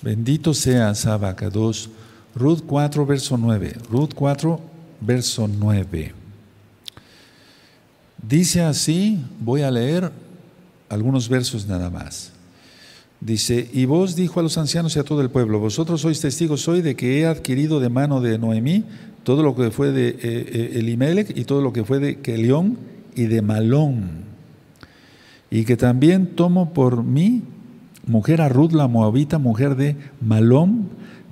[0.01, 1.89] Bendito sea Sabacados.
[2.33, 3.75] Ruth 4, verso 9.
[3.91, 4.57] Ruth 4,
[5.01, 6.13] verso 9.
[8.25, 10.28] Dice así, voy a leer
[10.89, 12.33] algunos versos nada más.
[13.21, 16.67] Dice, y vos dijo a los ancianos y a todo el pueblo, vosotros sois testigos
[16.67, 18.85] hoy de que he adquirido de mano de Noemí
[19.23, 22.77] todo lo que fue de eh, eh, Elimelech y todo lo que fue de Kelión
[23.15, 24.23] y de Malón.
[25.51, 27.43] Y que también tomo por mí
[28.05, 30.89] mujer a la Moabita, mujer de Malón,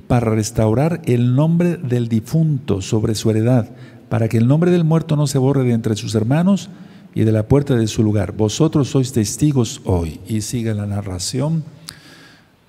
[0.08, 3.70] para restaurar el nombre del difunto sobre su heredad,
[4.10, 6.70] para que el nombre del muerto no se borre de entre sus hermanos,
[7.14, 8.32] y de la puerta de su lugar.
[8.34, 10.20] Vosotros sois testigos hoy.
[10.28, 11.64] Y sigue la narración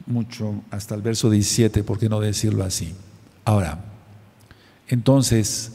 [0.06, 2.94] mucho hasta el verso 17, ¿por qué no decirlo así?
[3.44, 3.84] Ahora,
[4.88, 5.72] entonces,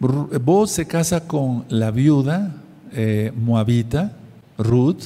[0.00, 2.56] vos se casa con la viuda
[2.92, 4.16] eh, moabita,
[4.58, 5.04] Ruth,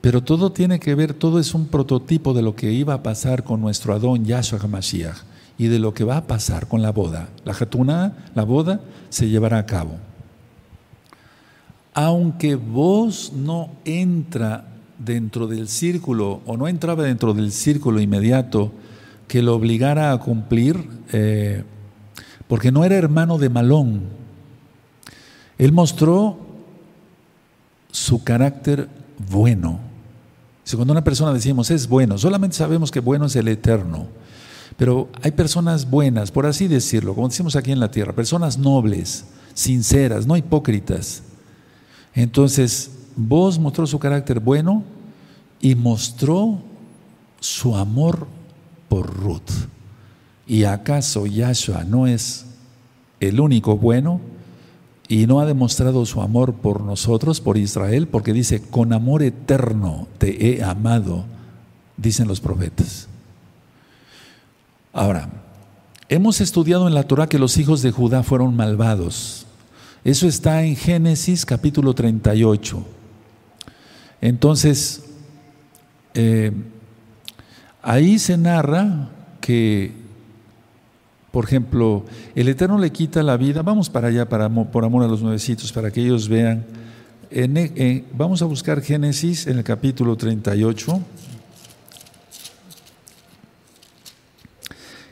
[0.00, 3.44] pero todo tiene que ver, todo es un prototipo de lo que iba a pasar
[3.44, 5.18] con nuestro Adón Yahshua HaMashiach
[5.58, 7.28] y de lo que va a pasar con la boda.
[7.44, 8.80] La jatuna, la boda,
[9.10, 9.96] se llevará a cabo
[11.94, 14.64] aunque vos no entra
[14.98, 18.72] dentro del círculo o no entraba dentro del círculo inmediato
[19.28, 21.64] que lo obligara a cumplir, eh,
[22.48, 24.02] porque no era hermano de Malón.
[25.58, 26.38] Él mostró
[27.90, 28.88] su carácter
[29.30, 29.80] bueno.
[30.64, 34.06] Si cuando una persona decimos es bueno, solamente sabemos que bueno es el eterno.
[34.76, 39.26] Pero hay personas buenas, por así decirlo, como decimos aquí en la tierra, personas nobles,
[39.54, 41.22] sinceras, no hipócritas
[42.14, 44.82] entonces, vos mostró su carácter bueno
[45.60, 46.58] y mostró
[47.40, 48.26] su amor
[48.88, 49.68] por Ruth.
[50.46, 52.46] ¿Y acaso Yahshua no es
[53.20, 54.20] el único bueno
[55.08, 58.08] y no ha demostrado su amor por nosotros, por Israel?
[58.08, 61.24] Porque dice, con amor eterno te he amado,
[61.96, 63.08] dicen los profetas.
[64.92, 65.30] Ahora,
[66.08, 69.46] hemos estudiado en la Torah que los hijos de Judá fueron malvados.
[70.04, 72.84] Eso está en Génesis capítulo 38.
[74.20, 75.04] Entonces,
[76.14, 76.50] eh,
[77.82, 79.92] ahí se narra que,
[81.30, 83.62] por ejemplo, el Eterno le quita la vida.
[83.62, 86.66] Vamos para allá, para, por amor a los nuevecitos, para que ellos vean.
[87.30, 91.00] E, vamos a buscar Génesis en el capítulo 38.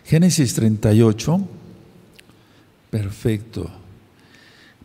[0.05, 1.41] Génesis 38.
[2.91, 3.71] Perfecto.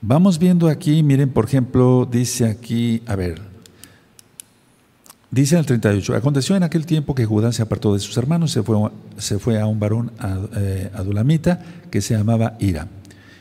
[0.02, 3.42] Vamos viendo aquí, miren, por ejemplo, dice aquí, a ver,
[5.32, 8.52] dice en el 38, aconteció en aquel tiempo que Judá se apartó de sus hermanos,
[8.52, 10.12] se fue, se fue a un varón
[10.56, 12.88] eh, adulamita que se llamaba Ira.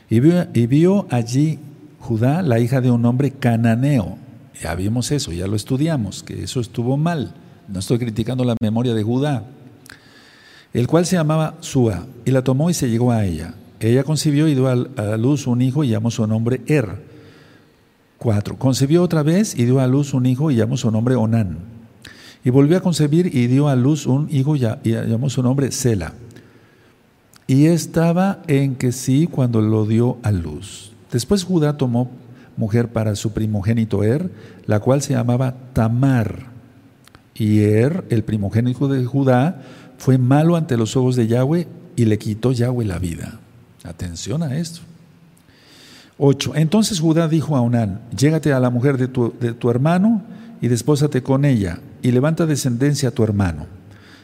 [0.09, 1.59] Y vio, y vio allí
[1.99, 4.17] Judá, la hija de un hombre cananeo.
[4.61, 7.33] Ya vimos eso, ya lo estudiamos, que eso estuvo mal.
[7.67, 9.43] No estoy criticando la memoria de Judá.
[10.73, 13.55] El cual se llamaba Sua, y la tomó y se llegó a ella.
[13.79, 17.03] Ella concibió y dio a luz un hijo y llamó su nombre Er.
[18.17, 18.57] Cuatro.
[18.57, 21.59] Concibió otra vez y dio a luz un hijo y llamó su nombre Onán.
[22.43, 26.13] Y volvió a concebir y dio a luz un hijo y llamó su nombre Sela.
[27.47, 30.91] Y estaba en que sí cuando lo dio a luz.
[31.11, 32.09] Después Judá tomó
[32.57, 34.31] mujer para su primogénito Er,
[34.65, 36.47] la cual se llamaba Tamar.
[37.35, 39.61] Y Er, el primogénito de Judá,
[39.97, 43.39] fue malo ante los ojos de Yahweh y le quitó Yahweh la vida.
[43.85, 44.81] Atención a esto.
[46.17, 46.53] 8.
[46.55, 50.21] Entonces Judá dijo a Onán, llégate a la mujer de tu, de tu hermano
[50.61, 53.67] y despósate con ella y levanta descendencia a tu hermano.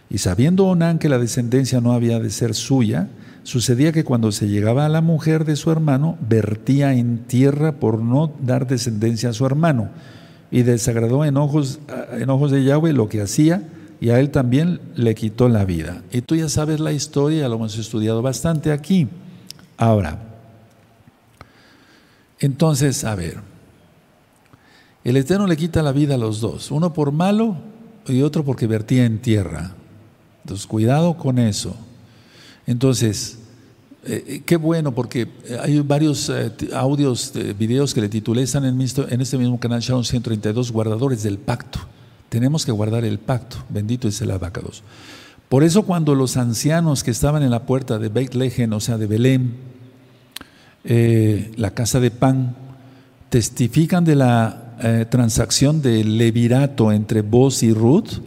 [0.09, 3.09] Y sabiendo Onán que la descendencia no había de ser suya,
[3.43, 8.01] sucedía que cuando se llegaba a la mujer de su hermano, vertía en tierra por
[8.01, 9.89] no dar descendencia a su hermano.
[10.51, 13.63] Y desagradó en en ojos de Yahweh lo que hacía,
[14.01, 16.01] y a él también le quitó la vida.
[16.11, 19.07] Y tú ya sabes la historia, lo hemos estudiado bastante aquí.
[19.81, 20.19] Ahora,
[22.39, 23.39] entonces, a ver,
[25.03, 27.57] El Eterno le quita la vida a los dos, uno por malo
[28.05, 29.71] y otro porque vertía en tierra.
[30.43, 31.75] Entonces, cuidado con eso.
[32.67, 33.39] Entonces,
[34.05, 35.27] eh, eh, qué bueno, porque
[35.63, 38.81] hay varios eh, audios, videos que le titulé, en,
[39.21, 41.79] este mismo canal Sharon 132, guardadores del pacto.
[42.29, 43.57] Tenemos que guardar el pacto.
[43.67, 44.83] Bendito es el abacados.
[45.49, 48.99] Por eso cuando los ancianos que estaban en la puerta de Beit Lejen, o sea,
[48.99, 49.70] de Belén,
[50.83, 52.55] la casa de pan,
[53.29, 58.19] testifican de la transacción del levirato entre vos y Ruth,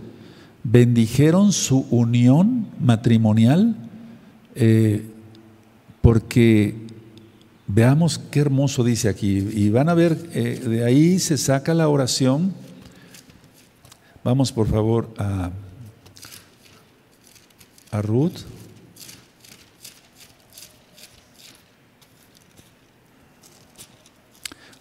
[0.62, 3.76] bendijeron su unión matrimonial
[6.00, 6.84] porque
[7.66, 9.38] veamos qué hermoso dice aquí.
[9.38, 12.52] Y van a ver, eh, de ahí se saca la oración.
[14.22, 15.50] Vamos por favor a,
[17.90, 18.40] a Ruth.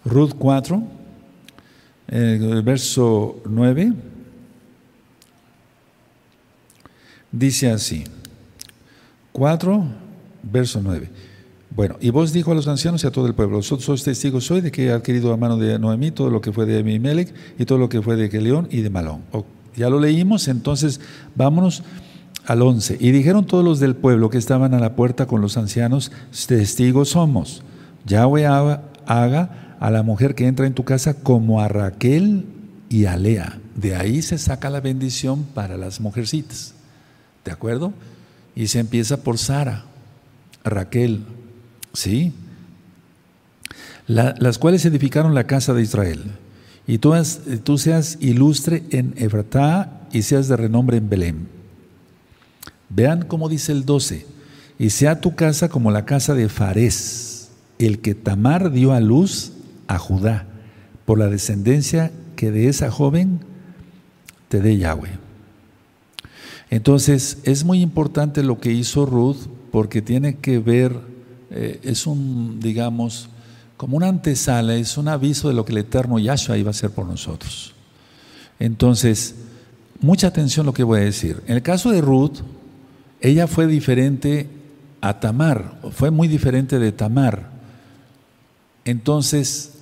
[0.04, 0.82] Ruth 4,
[2.08, 3.92] el verso 9,
[7.32, 8.04] dice así,
[9.32, 9.84] 4,
[10.42, 11.10] verso 9.
[11.74, 14.44] Bueno, y vos dijo a los ancianos y a todo el pueblo, vosotros sois testigos
[14.44, 17.34] soy de que he adquirido a mano de Noemí todo lo que fue de Abimelech
[17.58, 19.22] y todo lo que fue de Keleón y de Malón.
[19.74, 21.00] ya lo leímos, entonces
[21.34, 21.82] vámonos
[22.46, 22.98] al 11.
[23.00, 26.12] Y dijeron todos los del pueblo que estaban a la puerta con los ancianos,
[26.46, 27.62] testigos somos.
[28.06, 28.46] Yahweh
[29.06, 32.46] haga a la mujer que entra en tu casa como a Raquel
[32.88, 33.60] y a Lea.
[33.76, 36.72] De ahí se saca la bendición para las mujercitas.
[37.44, 37.92] ¿De acuerdo?
[38.56, 39.84] Y se empieza por Sara.
[40.64, 41.26] Raquel,
[41.92, 42.32] ¿sí?
[44.06, 46.30] las cuales edificaron la casa de Israel.
[46.86, 47.12] Y tú,
[47.62, 51.48] tú seas ilustre en Efratá y seas de renombre en Belén.
[52.88, 54.24] Vean cómo dice el 12.
[54.78, 59.53] Y sea tu casa como la casa de Farés, el que Tamar dio a luz
[59.88, 60.46] a Judá,
[61.04, 63.40] por la descendencia que de esa joven
[64.48, 65.18] te dé Yahweh.
[66.70, 70.96] Entonces, es muy importante lo que hizo Ruth porque tiene que ver,
[71.50, 73.28] eh, es un, digamos,
[73.76, 76.90] como una antesala, es un aviso de lo que el eterno Yahshua iba a hacer
[76.90, 77.74] por nosotros.
[78.58, 79.34] Entonces,
[80.00, 81.42] mucha atención lo que voy a decir.
[81.46, 82.38] En el caso de Ruth,
[83.20, 84.48] ella fue diferente
[85.00, 87.53] a Tamar, fue muy diferente de Tamar.
[88.84, 89.72] Entonces,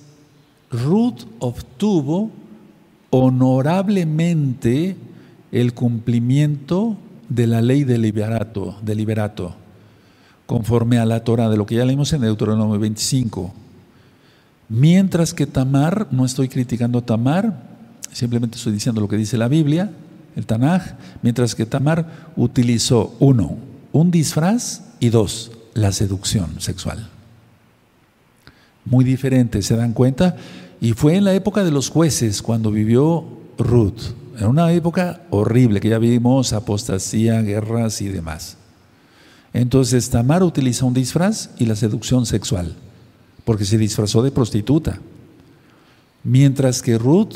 [0.71, 2.31] Ruth obtuvo
[3.09, 4.95] honorablemente
[5.51, 6.97] el cumplimiento
[7.29, 9.55] de la ley de liberato, liberato
[10.45, 13.53] conforme a la Torah, de lo que ya leímos en Deuteronomio 25.
[14.69, 17.63] Mientras que Tamar, no estoy criticando a Tamar,
[18.11, 19.91] simplemente estoy diciendo lo que dice la Biblia,
[20.35, 23.57] el Tanaj, mientras que Tamar utilizó, uno,
[23.91, 27.09] un disfraz y dos, la seducción sexual.
[28.85, 30.35] Muy diferente, ¿se dan cuenta?
[30.81, 33.25] Y fue en la época de los jueces cuando vivió
[33.57, 38.57] Ruth, en una época horrible que ya vimos apostasía, guerras y demás.
[39.53, 42.75] Entonces Tamar utiliza un disfraz y la seducción sexual,
[43.45, 44.99] porque se disfrazó de prostituta.
[46.23, 47.35] Mientras que Ruth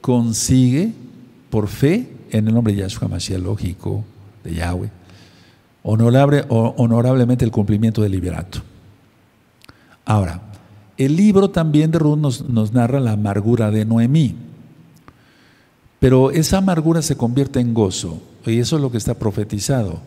[0.00, 0.92] consigue,
[1.50, 4.04] por fe, en el nombre de Yahshua Mashiach lógico,
[4.42, 4.90] de Yahweh,
[5.82, 8.60] honorable, honorablemente el cumplimiento del liberato.
[10.04, 10.42] Ahora,
[10.98, 14.34] el libro también de Ruth nos, narra la amargura de Noemí,
[16.00, 20.00] pero esa amargura se convierte en gozo, y eso es lo que está profetizado.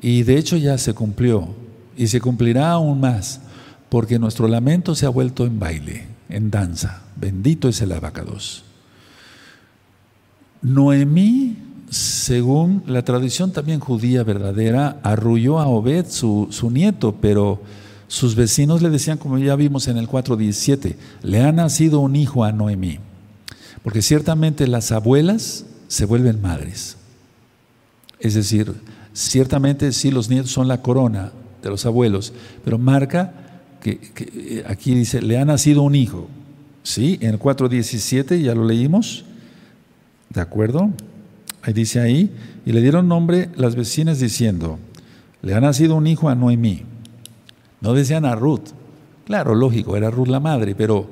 [0.00, 1.48] Y de hecho ya se cumplió
[1.96, 3.40] y se cumplirá aún más,
[3.88, 7.02] porque nuestro lamento se ha vuelto en baile, en danza.
[7.16, 8.64] Bendito es el abacados.
[10.62, 11.56] Noemí,
[11.90, 17.60] según la tradición también judía verdadera, arrulló a Obed, su nieto, pero
[18.14, 22.44] sus vecinos le decían, como ya vimos en el 4.17, le ha nacido un hijo
[22.44, 22.98] a Noemí.
[23.82, 26.96] Porque ciertamente las abuelas se vuelven madres.
[28.20, 28.74] Es decir,
[29.14, 31.30] Ciertamente sí, los nietos son la corona
[31.62, 32.32] de los abuelos,
[32.64, 33.32] pero marca
[33.80, 36.28] que, eh, aquí dice, le ha nacido un hijo.
[36.82, 39.24] Sí, en el 4.17 ya lo leímos,
[40.30, 40.90] ¿de acuerdo?
[41.62, 42.30] Ahí dice ahí,
[42.66, 44.80] y le dieron nombre las vecinas diciendo,
[45.42, 46.82] le ha nacido un hijo a Noemí.
[47.84, 48.70] No decían a Ruth,
[49.26, 51.06] claro, lógico, era Ruth la madre, pero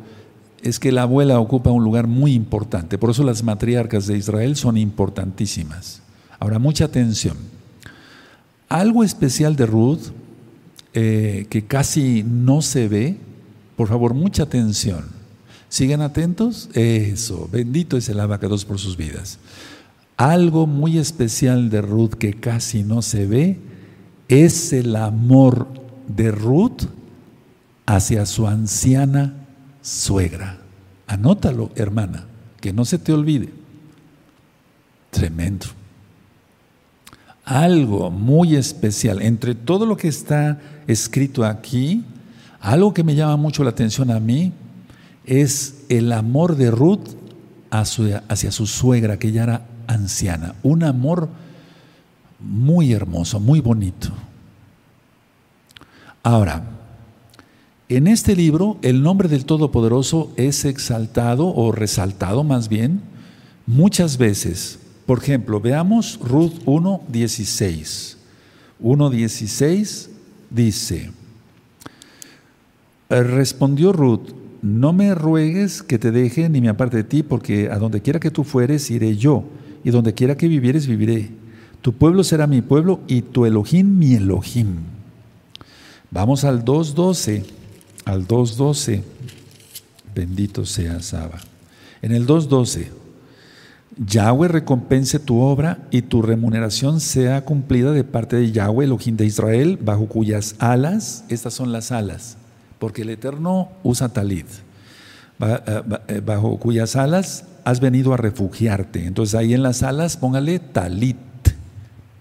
[0.63, 4.57] es que la abuela ocupa un lugar muy importante, por eso las matriarcas de Israel
[4.57, 6.01] son importantísimas.
[6.39, 7.37] Ahora, mucha atención.
[8.71, 10.01] Algo especial de Ruth,
[10.95, 13.19] eh, que casi no se ve,
[13.77, 15.05] por favor, mucha atención.
[15.69, 16.71] ¿Siguen atentos?
[16.73, 19.39] Eso, bendito es el abacados por sus vidas.
[20.17, 23.59] Algo muy especial de Ruth que casi no se ve
[24.29, 26.83] es el amor de Ruth
[27.87, 29.35] hacia su anciana
[29.83, 30.59] suegra,
[31.07, 32.25] Anótalo, hermana,
[32.61, 33.51] que no se te olvide.
[35.11, 35.67] Tremendo.
[37.45, 39.21] Algo muy especial.
[39.21, 42.03] Entre todo lo que está escrito aquí,
[42.61, 44.53] algo que me llama mucho la atención a mí
[45.27, 47.09] es el amor de Ruth
[47.71, 50.55] hacia su suegra, que ya era anciana.
[50.63, 51.29] Un amor
[52.41, 54.09] muy hermoso, muy bonito.
[56.23, 56.63] Ahora,
[57.89, 63.01] en este libro el nombre del Todopoderoso es exaltado o resaltado más bien
[63.67, 64.79] muchas veces.
[65.05, 68.17] Por ejemplo, veamos Ruth 1.16.
[68.81, 70.09] 1.16
[70.51, 71.11] dice,
[73.09, 74.31] respondió Ruth,
[74.63, 78.21] no me ruegues que te deje ni me aparte de ti, porque a donde quiera
[78.21, 79.45] que tú fueres iré yo,
[79.83, 81.31] y donde quiera que vivieres viviré.
[81.81, 84.92] Tu pueblo será mi pueblo y tu Elohim mi Elohim.
[86.13, 87.43] Vamos al 2.12
[88.05, 89.03] al 2.12.
[90.15, 91.39] Bendito sea Saba.
[92.03, 92.89] En el 2.12,
[93.97, 99.27] Yahweh recompense tu obra y tu remuneración sea cumplida de parte de Yahweh, Elohim de
[99.27, 102.37] Israel, bajo cuyas alas, estas son las alas,
[102.79, 104.47] porque el Eterno usa talit,
[105.41, 109.07] eh, eh, bajo cuyas alas has venido a refugiarte.
[109.07, 111.17] Entonces ahí en las alas póngale talit,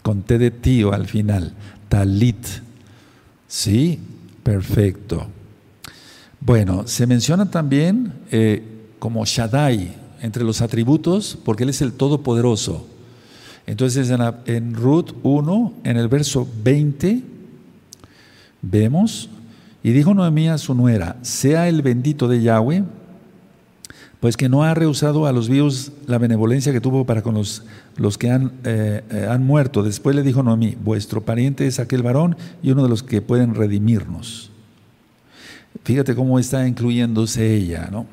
[0.03, 1.53] con de tío al final,
[1.89, 2.45] talit.
[3.51, 3.99] Sí,
[4.43, 5.27] perfecto.
[6.39, 8.63] Bueno, se menciona también eh,
[8.97, 12.87] como Shaddai entre los atributos, porque Él es el Todopoderoso.
[13.67, 17.23] Entonces en, en Ruth 1, en el verso 20,
[18.61, 19.29] vemos,
[19.83, 22.85] y dijo Noemí a su nuera, sea el bendito de Yahweh,
[24.21, 27.63] pues que no ha rehusado a los vivos la benevolencia que tuvo para con los,
[27.97, 29.81] los que han, eh, eh, han muerto.
[29.81, 33.55] Después le dijo Noemí, vuestro pariente es aquel varón y uno de los que pueden
[33.55, 34.51] redimirnos.
[35.83, 38.05] Fíjate cómo está incluyéndose ella, ¿no?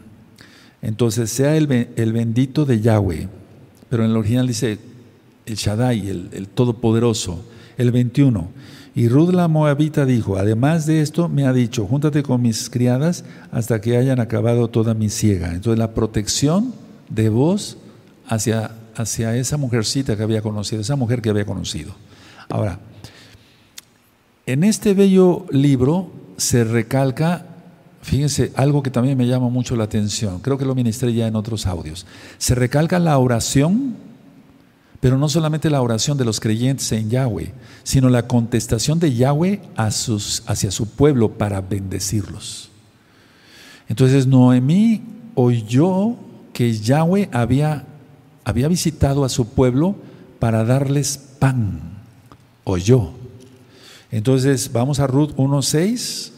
[0.80, 3.28] Entonces, sea el, bendito de Yahweh,
[3.90, 4.78] pero en el original dice
[5.44, 7.44] el Shaddai, el, el Todopoderoso.
[7.76, 8.48] El 21.
[8.98, 13.24] Y Ruth la Moabita dijo, además de esto me ha dicho, júntate con mis criadas
[13.52, 15.52] hasta que hayan acabado toda mi ciega.
[15.54, 16.74] Entonces la protección
[17.08, 17.76] de voz
[18.26, 21.94] hacia, hacia esa mujercita que había conocido, esa mujer que había conocido.
[22.48, 22.80] Ahora,
[24.46, 27.46] en este bello libro se recalca
[28.02, 31.36] Fíjense, algo que también me llama mucho la atención, creo que lo ministré ya en
[31.36, 32.06] otros audios.
[32.38, 33.96] Se recalca la oración,
[35.00, 37.52] pero no solamente la oración de los creyentes en Yahweh,
[37.84, 42.70] sino la contestación de Yahweh hacia su pueblo para bendecirlos.
[43.88, 45.02] Entonces Noemí
[45.34, 46.16] oyó
[46.52, 47.86] que Yahweh había,
[48.44, 49.94] había visitado a su pueblo
[50.38, 51.80] para darles pan.
[52.64, 53.12] Oyó.
[54.10, 56.32] Entonces vamos a Ruth 1.6.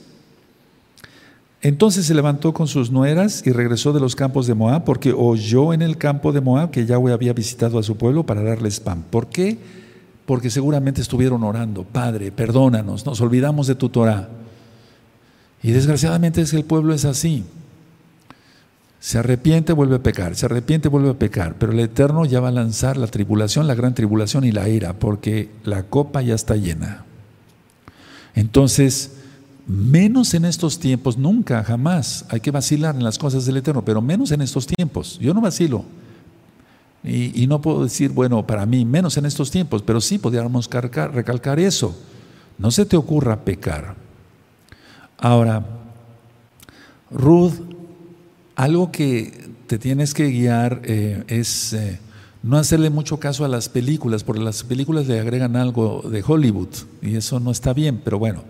[1.62, 5.74] Entonces se levantó con sus nueras y regresó de los campos de Moab, porque oyó
[5.74, 9.04] en el campo de Moab que Yahweh había visitado a su pueblo para darles pan.
[9.10, 9.58] ¿Por qué?
[10.24, 14.28] Porque seguramente estuvieron orando, Padre, perdónanos, nos olvidamos de tu Torah.
[15.62, 17.44] Y desgraciadamente es que el pueblo es así.
[18.98, 22.48] Se arrepiente, vuelve a pecar, se arrepiente, vuelve a pecar, pero el Eterno ya va
[22.48, 26.56] a lanzar la tribulación, la gran tribulación y la ira, porque la copa ya está
[26.56, 27.04] llena.
[28.34, 29.19] Entonces,
[29.70, 32.24] Menos en estos tiempos, nunca, jamás.
[32.28, 35.16] Hay que vacilar en las cosas del Eterno, pero menos en estos tiempos.
[35.20, 35.84] Yo no vacilo.
[37.04, 41.60] Y, no puedo decir, bueno, para mí, menos en estos tiempos, pero sí podríamos recalcar
[41.60, 41.96] eso.
[42.58, 43.94] No se te ocurra pecar.
[45.16, 45.64] Ahora,
[47.12, 47.54] Ruth,
[48.56, 52.00] algo que te tienes que guiar eh, es eh,
[52.42, 56.70] no hacerle mucho caso a las películas, porque las películas le agregan algo de Hollywood
[57.02, 58.42] y eso no está bien, pero bueno.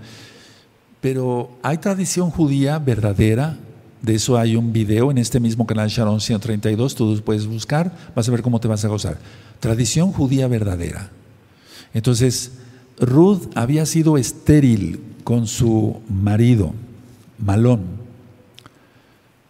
[1.00, 3.56] Pero hay tradición judía verdadera,
[4.02, 8.28] de eso hay un video en este mismo canal Sharon 132, tú puedes buscar, vas
[8.28, 9.18] a ver cómo te vas a gozar.
[9.60, 11.10] Tradición judía verdadera.
[11.94, 12.52] Entonces,
[12.98, 16.72] Ruth había sido estéril con su marido,
[17.38, 18.00] Malón,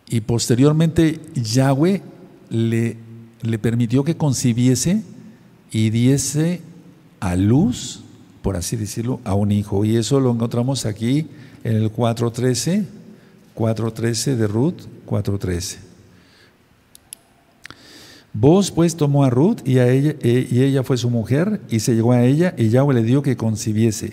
[0.08, 2.02] y posteriormente Yahweh
[2.48, 2.96] le,
[3.42, 5.02] le permitió que concibiese
[5.70, 6.60] y diese
[7.20, 8.02] a luz,
[8.42, 9.84] por así decirlo, a un hijo.
[9.84, 11.28] Y eso lo encontramos aquí
[11.64, 12.84] en el 4.13,
[13.56, 15.76] 4.13 de Ruth, 4.13.
[18.32, 21.80] Vos pues tomó a Ruth y, a ella, e, y ella fue su mujer y
[21.80, 24.12] se llegó a ella y Yahweh le dio que concibiese.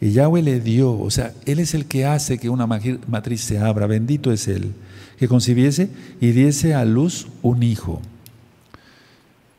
[0.00, 3.58] Y Yahweh le dio, o sea, Él es el que hace que una matriz se
[3.58, 4.72] abra, bendito es Él,
[5.18, 8.00] que concibiese y diese a luz un hijo.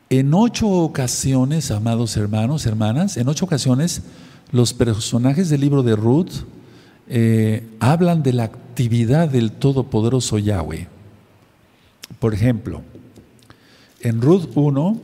[0.08, 4.02] En ocho ocasiones, amados hermanos, hermanas, en ocho ocasiones,
[4.50, 6.32] los personajes del libro de Ruth,
[7.12, 10.86] eh, hablan de la actividad del Todopoderoso Yahweh.
[12.20, 12.82] Por ejemplo,
[14.00, 15.00] en Ruth 1,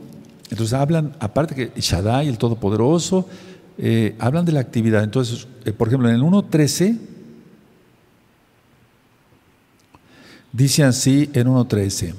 [0.49, 3.27] entonces hablan, aparte que Shaddai, el Todopoderoso,
[3.77, 5.03] eh, hablan de la actividad.
[5.03, 6.97] Entonces, eh, por ejemplo, en el 1.13,
[10.53, 12.13] dice así en 1.13.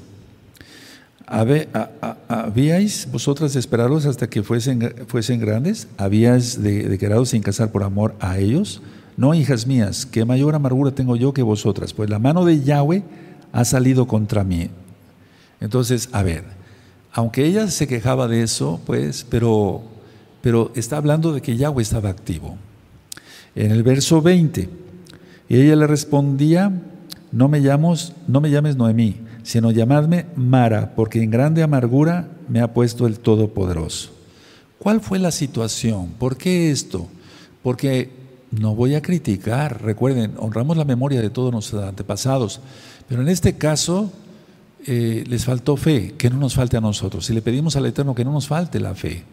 [2.29, 3.61] ¿Habíais vosotras de
[4.07, 5.89] hasta que fuesen, fuesen grandes?
[5.97, 8.83] ¿Habíais de, sin casar por amor a ellos?
[9.19, 13.03] No, hijas mías, que mayor amargura tengo yo que vosotras, pues la mano de Yahweh
[13.51, 14.71] ha salido contra mí.
[15.61, 16.45] Entonces, a ver,
[17.13, 19.83] aunque ella se quejaba de eso, pues, pero,
[20.41, 22.59] pero está hablando de que Yahweh estaba activo.
[23.57, 24.71] En el verso 20,
[25.49, 26.71] y ella le respondía,
[27.33, 32.61] no me, llamos, no me llames Noemí, sino llamadme Mara, porque en grande amargura me
[32.61, 34.13] ha puesto el Todopoderoso.
[34.79, 36.11] ¿Cuál fue la situación?
[36.21, 37.09] ¿Por qué esto?
[37.65, 42.61] Porque no voy a criticar, recuerden, honramos la memoria de todos nuestros antepasados,
[43.09, 44.11] pero en este caso
[44.87, 47.29] eh, les faltó fe, que no nos falte a nosotros.
[47.29, 49.25] Y le pedimos al Eterno que no nos falte la fe,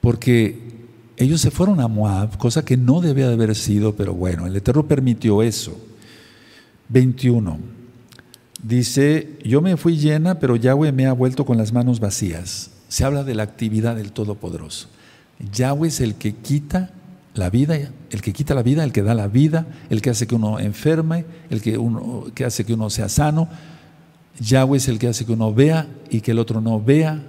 [0.00, 0.80] porque
[1.16, 4.56] ellos se fueron a Moab, cosa que no debía de haber sido, pero bueno, el
[4.56, 5.78] Eterno permitió eso.
[6.88, 7.58] 21.
[8.62, 12.70] Dice, yo me fui llena, pero Yahweh me ha vuelto con las manos vacías.
[12.88, 14.88] Se habla de la actividad del Todopoderoso.
[15.52, 16.90] Yahweh es el que quita
[17.40, 17.76] la vida,
[18.10, 20.60] el que quita la vida, el que da la vida, el que hace que uno
[20.60, 23.48] enferme, el que, uno, que hace que uno sea sano.
[24.38, 27.20] Yahweh es el que hace que uno vea y que el otro no vea.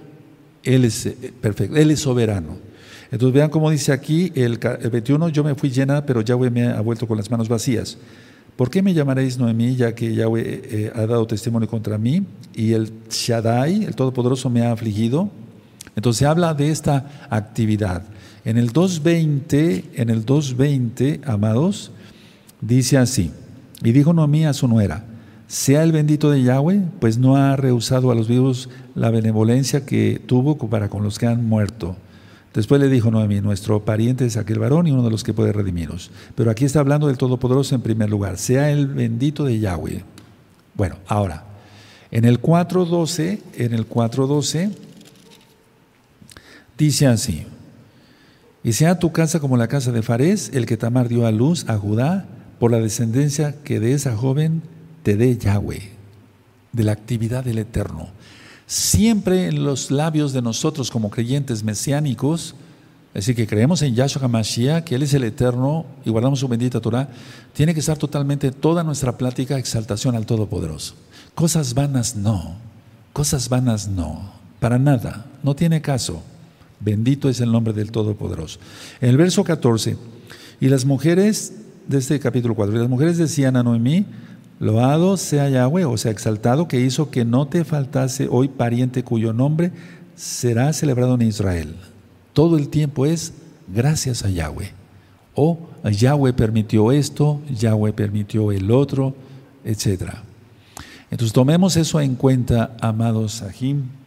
[0.62, 2.56] Él es eh, perfecto, Él es soberano.
[3.10, 6.80] Entonces vean cómo dice aquí el, 21, yo me fui llena, pero Yahweh me ha
[6.80, 7.98] vuelto con las manos vacías.
[8.56, 12.24] ¿Por qué me llamaréis Noemí, ya que Yahweh eh, eh, ha dado testimonio contra mí
[12.54, 15.30] y el Shaddai, el Todopoderoso, me ha afligido?
[15.96, 18.04] Entonces habla de esta actividad.
[18.44, 21.92] En el 2.20, en el 2.20, amados,
[22.60, 23.30] dice así,
[23.84, 25.04] y dijo Noemí a su nuera,
[25.46, 30.20] sea el bendito de Yahweh, pues no ha rehusado a los vivos la benevolencia que
[30.24, 31.96] tuvo para con los que han muerto.
[32.52, 35.52] Después le dijo Noemí, nuestro pariente es aquel varón y uno de los que puede
[35.52, 36.10] redimirnos.
[36.34, 40.04] Pero aquí está hablando del Todopoderoso en primer lugar, sea el bendito de Yahweh.
[40.74, 41.44] Bueno, ahora,
[42.10, 44.70] en el 4.12, en el 4.12,
[46.76, 47.46] dice así,
[48.64, 51.68] y sea tu casa como la casa de Farés, el que Tamar dio a luz
[51.68, 52.26] a Judá,
[52.58, 54.62] por la descendencia que de esa joven
[55.02, 55.90] te dé Yahweh,
[56.72, 58.08] de la actividad del Eterno.
[58.66, 62.54] Siempre en los labios de nosotros como creyentes mesiánicos,
[63.14, 66.48] es decir, que creemos en Yahshua HaMashiach, que Él es el Eterno y guardamos su
[66.48, 67.08] bendita Torah,
[67.52, 70.94] tiene que estar totalmente toda nuestra plática exaltación al Todopoderoso.
[71.34, 72.56] Cosas vanas no,
[73.12, 76.22] cosas vanas no, para nada, no tiene caso.
[76.84, 78.58] Bendito es el nombre del Todopoderoso.
[79.00, 79.96] En el verso 14,
[80.60, 81.54] y las mujeres
[81.86, 84.06] de este capítulo 4, y las mujeres decían a Noemí,
[84.58, 89.32] loado sea Yahweh, o sea, exaltado, que hizo que no te faltase hoy pariente cuyo
[89.32, 89.72] nombre
[90.16, 91.76] será celebrado en Israel.
[92.32, 93.32] Todo el tiempo es
[93.72, 94.72] gracias a Yahweh.
[95.34, 99.14] O Yahweh permitió esto, Yahweh permitió el otro,
[99.64, 100.14] etc.
[101.10, 104.01] Entonces tomemos eso en cuenta, amados Sahim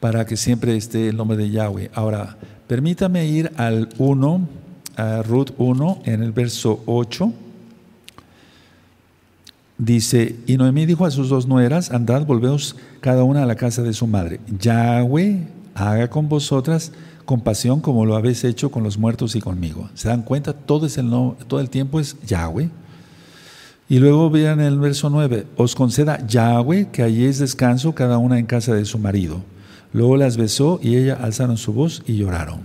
[0.00, 1.90] para que siempre esté el nombre de Yahweh.
[1.94, 2.36] Ahora,
[2.66, 4.48] permítame ir al 1,
[4.96, 7.32] a Ruth 1, en el verso 8.
[9.76, 13.82] Dice, y Noemí dijo a sus dos nueras, andad, volveos cada una a la casa
[13.82, 14.40] de su madre.
[14.58, 16.92] Yahweh haga con vosotras
[17.24, 19.88] compasión como lo habéis hecho con los muertos y conmigo.
[19.94, 20.52] ¿Se dan cuenta?
[20.52, 21.08] Todo, es el,
[21.46, 22.70] todo el tiempo es Yahweh.
[23.88, 28.46] Y luego vean el verso 9, os conceda Yahweh que es descanso cada una en
[28.46, 29.42] casa de su marido.
[29.92, 32.60] Luego las besó y ella alzaron su voz y lloraron.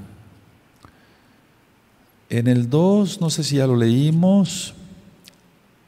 [2.29, 4.73] En el 2, no sé si ya lo leímos.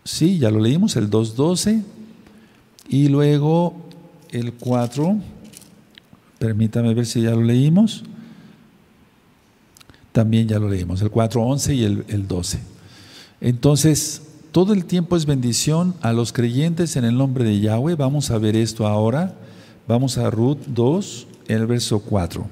[0.03, 1.83] Sí, ya lo leímos, el 2.12.
[2.89, 3.75] Y luego
[4.31, 5.17] el 4.
[6.39, 8.03] Permítame ver si ya lo leímos.
[10.11, 12.59] También ya lo leímos, el 4.11 y el, el 12.
[13.39, 17.95] Entonces, todo el tiempo es bendición a los creyentes en el nombre de Yahweh.
[17.95, 19.35] Vamos a ver esto ahora.
[19.87, 22.45] Vamos a Ruth 2, el verso 4.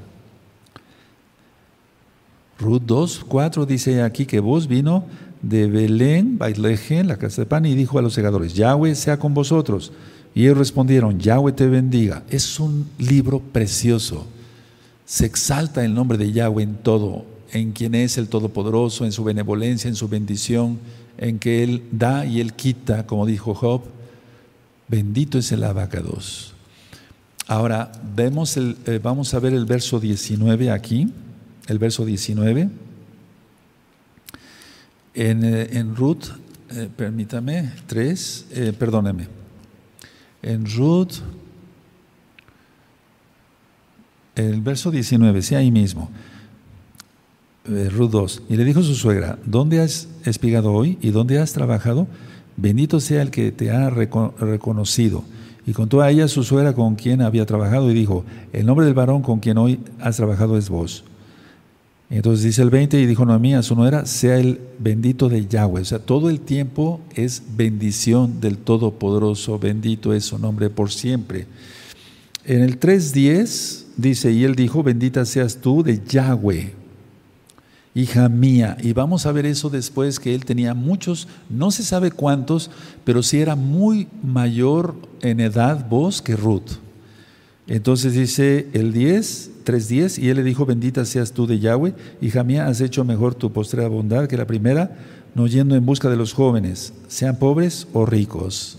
[2.57, 5.03] Ruth 2, 4 dice aquí que vos vino
[5.41, 9.33] de Belén, Bailejen, la casa de pan, y dijo a los segadores, Yahweh sea con
[9.33, 9.91] vosotros.
[10.33, 12.23] Y ellos respondieron, Yahweh te bendiga.
[12.29, 14.25] Es un libro precioso.
[15.05, 19.25] Se exalta el nombre de Yahweh en todo, en quien es el Todopoderoso, en su
[19.25, 20.79] benevolencia, en su bendición,
[21.17, 23.81] en que Él da y Él quita, como dijo Job.
[24.87, 26.54] Bendito es el abacados.
[27.47, 31.13] Ahora, vemos el, eh, vamos a ver el verso 19 aquí,
[31.67, 32.69] el verso 19.
[35.13, 36.25] En, eh, en Ruth,
[36.71, 38.47] eh, permítame, 3,
[38.79, 39.27] perdóneme.
[40.41, 41.21] en Ruth,
[44.35, 46.11] el verso 19, sí, ahí mismo.
[47.65, 48.43] Ruth 2.
[48.49, 52.07] Y le dijo su suegra, ¿dónde has espigado hoy y dónde has trabajado?
[52.57, 55.23] Bendito sea el que te ha reconocido.
[55.67, 58.93] Y contó a ella su suegra con quien había trabajado y dijo, el nombre del
[58.93, 61.03] varón con quien hoy has trabajado es vos.
[62.09, 65.81] Entonces dice el 20 y dijo Noemí a su nuera, sea el bendito de Yahweh.
[65.81, 71.47] O sea, todo el tiempo es bendición del Todopoderoso, bendito es su nombre por siempre.
[72.43, 76.84] En el 3.10 dice, y él dijo, bendita seas tú de Yahweh
[77.95, 78.77] hija mía.
[78.83, 82.69] Y vamos a ver eso después, que él tenía muchos, no se sabe cuántos,
[83.05, 86.73] pero sí era muy mayor en edad vos que Ruth.
[87.67, 92.43] Entonces dice el 10, 3.10, y él le dijo, bendita seas tú de Yahweh, hija
[92.43, 94.95] mía, has hecho mejor tu postrera bondad que la primera,
[95.33, 98.77] no yendo en busca de los jóvenes, sean pobres o ricos.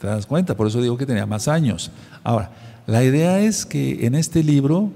[0.00, 0.56] ¿Te das cuenta?
[0.56, 1.90] Por eso digo que tenía más años.
[2.24, 2.50] Ahora,
[2.86, 4.90] la idea es que en este libro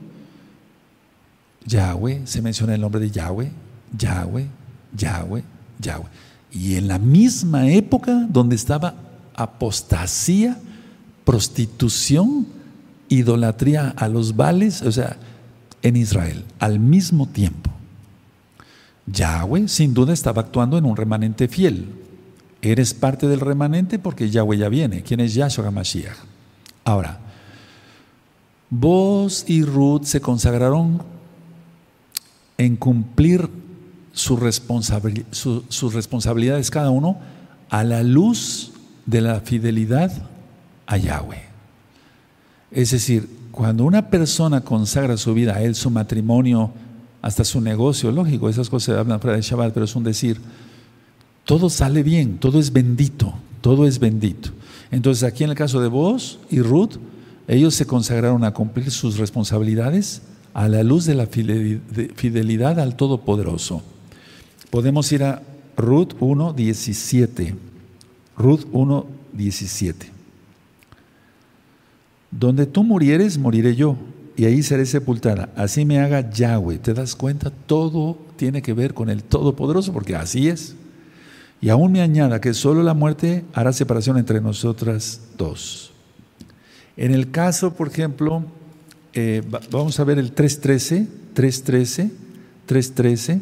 [1.66, 3.50] Yahweh, se menciona el nombre de Yahweh,
[3.96, 4.46] Yahweh,
[4.96, 5.44] Yahweh,
[5.78, 6.08] Yahweh.
[6.52, 8.94] Y en la misma época donde estaba
[9.34, 10.58] apostasía,
[11.24, 12.46] prostitución,
[13.08, 15.16] idolatría a los vales, o sea,
[15.82, 17.70] en Israel, al mismo tiempo.
[19.06, 21.86] Yahweh sin duda estaba actuando en un remanente fiel.
[22.62, 25.02] Eres parte del remanente porque Yahweh ya viene.
[25.02, 26.16] ¿Quién es Yahshua HaMashiach?
[26.84, 27.18] Ahora,
[28.68, 31.02] vos y Ruth se consagraron
[32.60, 33.48] en cumplir
[34.12, 34.38] sus
[35.94, 37.16] responsabilidades cada uno
[37.70, 38.72] a la luz
[39.06, 40.12] de la fidelidad
[40.86, 41.40] a Yahweh.
[42.70, 46.70] Es decir, cuando una persona consagra su vida a Él, su matrimonio,
[47.22, 50.38] hasta su negocio, lógico, esas cosas se hablan fuera de Shabbat, pero es un decir,
[51.46, 53.32] todo sale bien, todo es bendito,
[53.62, 54.50] todo es bendito.
[54.90, 56.98] Entonces aquí en el caso de vos y Ruth,
[57.48, 60.20] ellos se consagraron a cumplir sus responsabilidades
[60.60, 63.82] a la luz de la fidelidad al Todopoderoso.
[64.68, 65.40] Podemos ir a
[65.74, 67.54] Ruth 1, 17.
[68.36, 70.10] Ruth 1, 17.
[72.30, 73.96] Donde tú murieres, moriré yo,
[74.36, 75.48] y ahí seré sepultada.
[75.56, 76.76] Así me haga Yahweh.
[76.76, 77.50] ¿Te das cuenta?
[77.50, 80.76] Todo tiene que ver con el Todopoderoso, porque así es.
[81.62, 85.92] Y aún me añada que solo la muerte hará separación entre nosotras dos.
[86.98, 88.44] En el caso, por ejemplo,
[89.12, 92.10] eh, vamos a ver el 3.13, 3.13,
[92.68, 93.40] 3.13.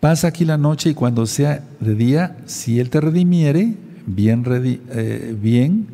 [0.00, 3.74] Pasa aquí la noche y cuando sea de día, si Él te redimiere,
[4.06, 4.44] bien,
[4.90, 5.86] eh, bien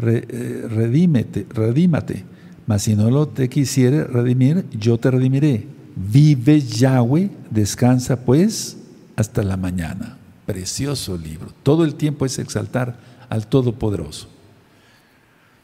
[0.00, 2.24] eh, redímete, redímate.
[2.66, 5.66] Mas si no lo te quisiere redimir, yo te redimiré.
[5.96, 8.76] Vive Yahweh, descansa pues
[9.16, 10.18] hasta la mañana.
[10.46, 11.48] Precioso libro.
[11.62, 12.98] Todo el tiempo es exaltar
[13.28, 14.28] al Todopoderoso.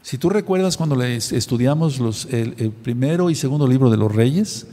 [0.05, 4.67] Si tú recuerdas cuando estudiamos el, primero y segundo libro de los reyes,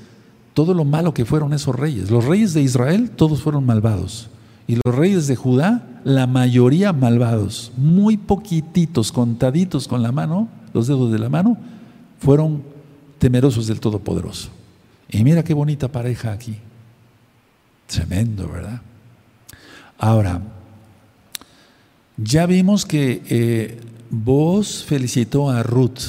[0.52, 2.10] todo lo malo que fueron esos reyes.
[2.10, 4.28] Los reyes de Israel, todos fueron malvados.
[4.66, 7.72] Y los reyes de Judá, la mayoría malvados.
[7.78, 11.56] Muy poquititos, contaditos con la mano, los dedos de la mano,
[12.18, 12.62] fueron
[13.18, 14.50] temerosos del Todopoderoso.
[15.08, 16.56] Y mira qué bonita pareja aquí.
[17.86, 18.82] Tremendo, ¿verdad?
[19.96, 20.42] Ahora,
[22.18, 23.80] ya vimos que eh,
[24.14, 26.00] Vos felicitó a Ruth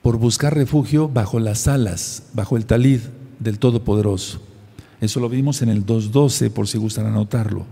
[0.00, 3.00] por buscar refugio bajo las alas, bajo el talid
[3.38, 4.40] del Todopoderoso.
[5.02, 7.66] Eso lo vimos en el 2.12, por si gustan anotarlo.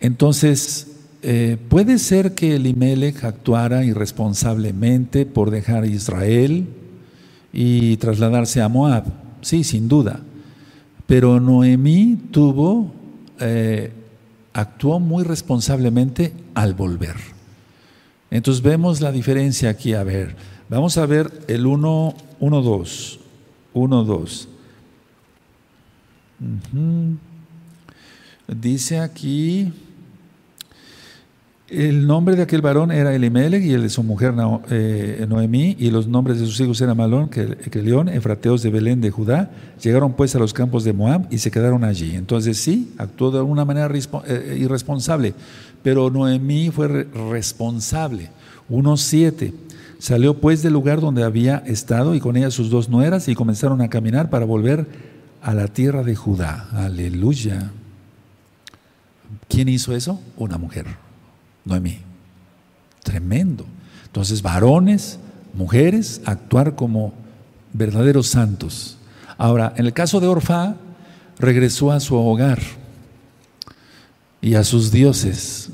[0.00, 0.86] Entonces,
[1.20, 6.68] eh, puede ser que Elimelech actuara irresponsablemente por dejar a Israel
[7.52, 9.04] y trasladarse a Moab.
[9.42, 10.20] Sí, sin duda.
[11.06, 12.94] Pero Noemí tuvo,
[13.40, 13.92] eh,
[14.54, 17.39] actuó muy responsablemente al volver.
[18.30, 19.94] Entonces vemos la diferencia aquí.
[19.94, 20.36] A ver,
[20.68, 23.20] vamos a ver el 1, 1, 2.
[23.72, 24.48] 1, 2.
[28.48, 29.72] Dice aquí,
[31.70, 34.34] el nombre de aquel varón era Elimelech y el de su mujer
[34.70, 37.30] eh, Noemí, y los nombres de sus hijos eran Malón,
[37.72, 39.50] León, Efrateos de Belén de Judá.
[39.82, 42.14] Llegaron pues a los campos de Moab y se quedaron allí.
[42.16, 43.88] Entonces sí, actuó de alguna manera
[44.26, 45.34] eh, irresponsable
[45.82, 48.30] pero Noemí fue responsable.
[48.68, 49.52] 1.7.
[49.98, 53.80] Salió pues del lugar donde había estado y con ella sus dos nueras y comenzaron
[53.80, 54.86] a caminar para volver
[55.42, 56.68] a la tierra de Judá.
[56.72, 57.70] Aleluya.
[59.48, 60.20] ¿Quién hizo eso?
[60.36, 60.86] Una mujer,
[61.70, 61.98] Noemí.
[63.02, 63.64] Tremendo.
[64.04, 65.18] Entonces, varones,
[65.54, 67.14] mujeres, actuar como
[67.72, 68.98] verdaderos santos.
[69.38, 70.76] Ahora, en el caso de Orfá,
[71.38, 72.60] regresó a su hogar
[74.42, 75.70] y a sus dioses.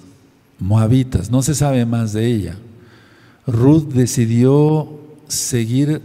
[0.59, 2.57] moabitas, no se sabe más de ella.
[3.47, 6.01] Ruth decidió seguir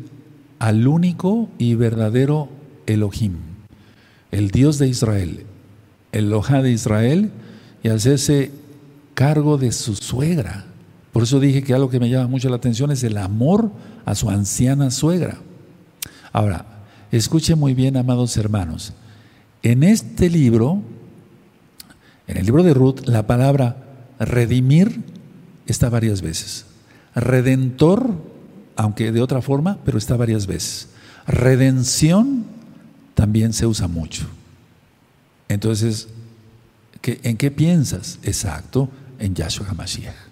[0.60, 2.50] al único y verdadero
[2.86, 3.36] Elohim,
[4.32, 5.46] el Dios de Israel,
[6.12, 7.32] el Elohá de Israel,
[7.84, 8.52] y hacerse
[9.22, 10.66] cargo de su suegra.
[11.12, 13.72] Por eso dije que algo que me llama mucho la atención es el amor
[14.04, 15.38] a su anciana suegra.
[16.34, 16.66] Ahora,
[17.12, 18.94] escuche muy bien, amados hermanos.
[19.62, 20.82] En este libro,
[22.26, 23.78] en el libro de Ruth, la palabra
[24.18, 25.04] redimir
[25.68, 26.66] está varias veces.
[27.14, 28.16] Redentor,
[28.76, 30.88] aunque de otra forma, pero está varias veces.
[31.28, 32.44] Redención
[33.14, 34.26] también se usa mucho.
[35.48, 36.08] Entonces,
[37.04, 38.18] ¿en qué piensas?
[38.24, 38.90] Exacto,
[39.22, 40.32] en Yahshua HaMashiach.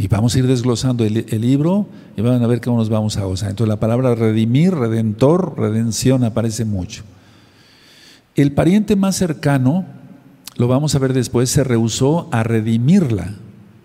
[0.00, 1.86] Y vamos a ir desglosando el, libro
[2.16, 3.50] y van a ver cómo nos vamos a gozar.
[3.50, 7.02] Entonces la palabra redimir, redentor, redención aparece mucho.
[8.34, 9.84] El pariente más cercano,
[10.56, 13.34] lo vamos a ver después, se rehusó a redimirla.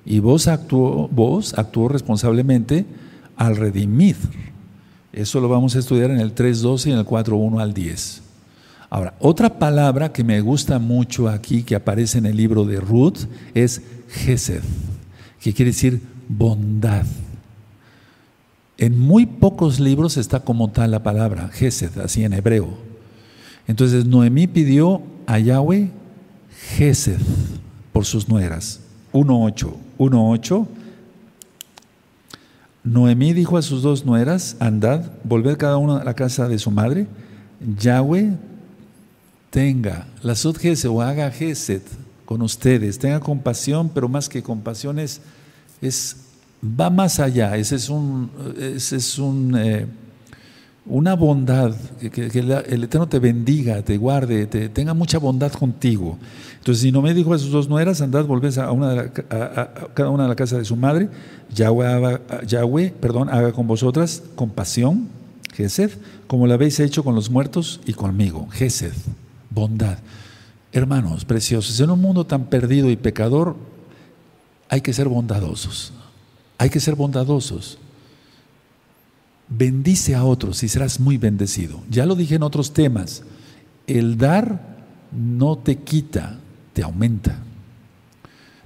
[0.05, 2.85] Y vos actuó, vos actuó responsablemente
[3.35, 4.15] al redimir.
[5.11, 8.21] Eso lo vamos a estudiar en el 3.12 y en el 4.1 al 10.
[8.89, 13.25] Ahora, otra palabra que me gusta mucho aquí, que aparece en el libro de Ruth,
[13.53, 14.63] es Gesed,
[15.39, 17.05] que quiere decir bondad.
[18.77, 22.69] En muy pocos libros está como tal la palabra, Gesed, así en hebreo.
[23.67, 25.91] Entonces Noemí pidió a Yahweh
[26.77, 27.19] Gesed
[27.91, 28.81] por sus nueras.
[29.13, 29.73] 1.8.
[29.97, 30.67] 1.8.
[32.83, 36.69] Noemí dijo a sus dos nueras, andad, volver cada una a la casa de su
[36.69, 37.07] madre.
[37.79, 38.33] Yahweh
[39.49, 41.81] tenga la sud o haga gesed
[42.25, 45.21] con ustedes, tenga compasión, pero más que compasión es,
[46.63, 49.85] va más allá, ese es un, ese es un eh,
[50.87, 51.75] una bondad,
[52.11, 56.17] que, el Eterno te bendiga, te guarde, te, tenga mucha bondad contigo.
[56.59, 60.09] Entonces, si no me dijo a sus dos nueras, andad, volvés a, una a, cada
[60.09, 61.09] una a la casa de su madre,
[61.53, 65.07] Yahweh, Yahweh perdón, haga con vosotras compasión,
[65.53, 65.91] Gesed,
[66.27, 68.93] como lo habéis hecho con los muertos y conmigo, Gesed,
[69.49, 69.97] bondad.
[70.75, 73.55] Hermanos preciosos, en un mundo tan perdido y pecador,
[74.69, 75.93] hay que ser bondadosos,
[76.57, 77.79] hay que ser bondadosos
[79.47, 81.81] bendice a otros y serás muy bendecido.
[81.89, 83.23] Ya lo dije en otros temas,
[83.87, 84.59] el dar
[85.11, 86.39] no te quita,
[86.73, 87.39] te aumenta.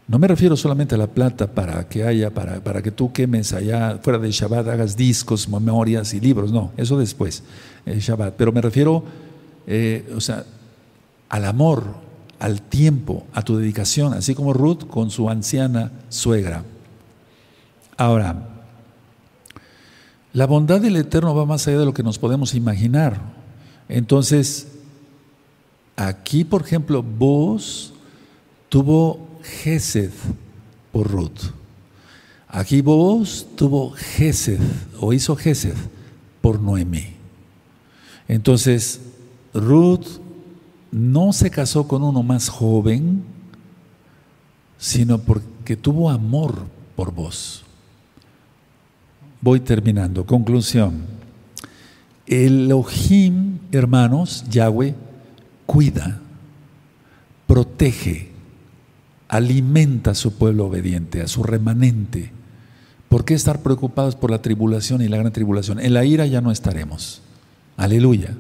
[0.07, 3.53] No me refiero solamente a la plata para que haya, para, para que tú quemes
[3.53, 7.43] allá fuera de Shabbat, hagas discos, memorias y libros, no, eso después,
[7.85, 8.33] el Shabbat.
[8.35, 9.03] Pero me refiero,
[9.67, 10.45] eh, o sea,
[11.29, 11.95] al amor,
[12.39, 16.63] al tiempo, a tu dedicación, así como Ruth con su anciana suegra.
[17.97, 18.49] Ahora,
[20.33, 23.19] la bondad del Eterno va más allá de lo que nos podemos imaginar.
[23.87, 24.67] Entonces,
[25.95, 27.93] aquí, por ejemplo, vos
[28.69, 29.27] tuvo
[29.63, 30.11] Gesed
[30.91, 31.51] por Ruth.
[32.47, 34.59] Aquí vos tuvo Gesed
[34.99, 35.75] o hizo Gesed
[36.41, 37.15] por Noemí.
[38.27, 39.01] Entonces,
[39.53, 40.05] Ruth
[40.91, 43.23] no se casó con uno más joven,
[44.77, 46.65] sino porque tuvo amor
[46.95, 47.63] por vos.
[49.41, 50.25] Voy terminando.
[50.25, 51.03] Conclusión.
[52.25, 54.95] Elohim, hermanos, Yahweh,
[55.65, 56.19] cuida,
[57.47, 58.29] protege,
[59.27, 62.31] alimenta a su pueblo obediente, a su remanente.
[63.07, 65.79] ¿Por qué estar preocupados por la tribulación y la gran tribulación?
[65.79, 67.21] En la ira ya no estaremos.
[67.77, 68.35] Aleluya.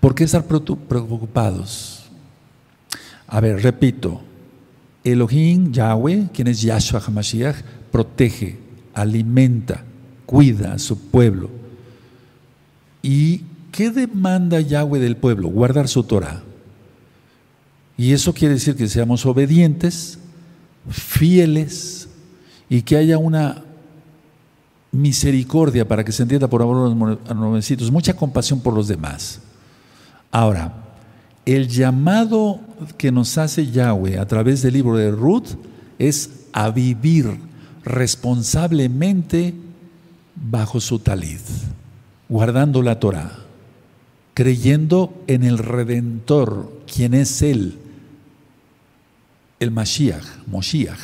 [0.00, 2.10] ¿Por qué estar preocupados?
[3.26, 4.22] A ver, repito.
[5.04, 7.56] Elohim, Yahweh, quien es Yahshua HaMashiach,
[7.90, 8.58] protege,
[8.92, 9.84] alimenta,
[10.26, 11.50] cuida a su pueblo.
[13.02, 13.42] ¿Y
[13.72, 15.48] qué demanda Yahweh del pueblo?
[15.48, 16.42] Guardar su Torah.
[17.96, 20.18] Y eso quiere decir que seamos obedientes,
[20.88, 22.08] fieles
[22.68, 23.62] y que haya una
[24.92, 29.40] misericordia para que se entienda por amor a los nuevecitos, mucha compasión por los demás.
[30.30, 30.72] Ahora,
[31.44, 32.60] el llamado
[32.96, 35.56] que nos hace Yahweh a través del libro de Ruth
[35.98, 37.38] es a vivir
[37.84, 39.54] responsablemente
[40.36, 41.40] bajo su talid,
[42.28, 43.32] guardando la Torah,
[44.34, 47.78] creyendo en el Redentor, quien es Él,
[49.58, 51.00] el Mashiach, Moshiach,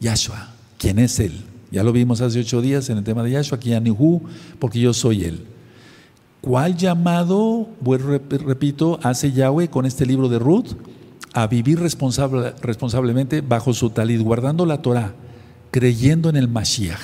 [0.00, 1.44] Yahshua, quien es Él.
[1.70, 4.22] Ya lo vimos hace ocho días en el tema de Yahshua, aquí Anihu,
[4.58, 5.51] porque yo soy Él.
[6.42, 10.74] ¿Cuál llamado, repito, hace Yahweh con este libro de Ruth?
[11.32, 15.14] A vivir responsable, responsablemente bajo su talid, guardando la Torah
[15.72, 17.00] creyendo en el Mashiach.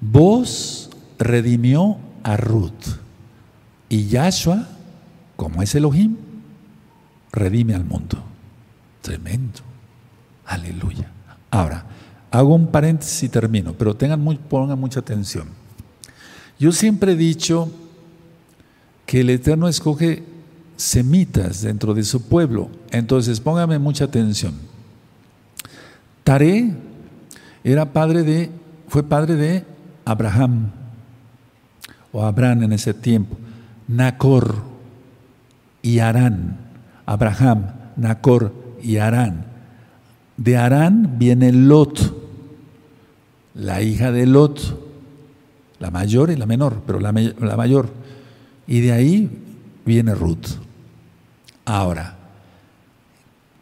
[0.00, 2.98] Vos redimió a Ruth
[3.88, 4.68] y Yahshua,
[5.36, 6.16] como es Elohim,
[7.32, 8.22] redime al mundo.
[9.02, 9.60] Tremendo.
[10.46, 11.10] Aleluya.
[11.50, 11.84] Ahora,
[12.30, 15.63] hago un paréntesis y termino, pero tengan muy, pongan mucha atención.
[16.58, 17.70] Yo siempre he dicho
[19.06, 20.22] que el Eterno escoge
[20.76, 22.68] semitas dentro de su pueblo.
[22.90, 24.54] Entonces, póngame mucha atención.
[26.22, 26.74] Taré
[27.62, 28.50] era padre de,
[28.88, 29.64] fue padre de
[30.04, 30.70] Abraham,
[32.12, 33.36] o Abraham en ese tiempo,
[33.88, 34.56] Nacor
[35.82, 36.58] y Arán.
[37.06, 39.46] Abraham, Nacor y Arán.
[40.36, 42.14] De Arán viene Lot,
[43.54, 44.83] la hija de Lot,
[45.84, 47.90] la mayor y la menor, pero la, mayor.
[48.66, 49.30] Y de ahí
[49.84, 50.46] viene Ruth.
[51.66, 52.16] Ahora,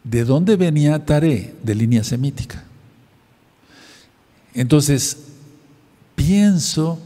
[0.05, 1.53] ¿de dónde venía Taré?
[1.61, 2.63] De línea semítica.
[4.53, 5.17] Entonces,
[6.15, 6.97] pienso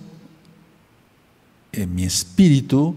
[1.71, 2.95] en mi espíritu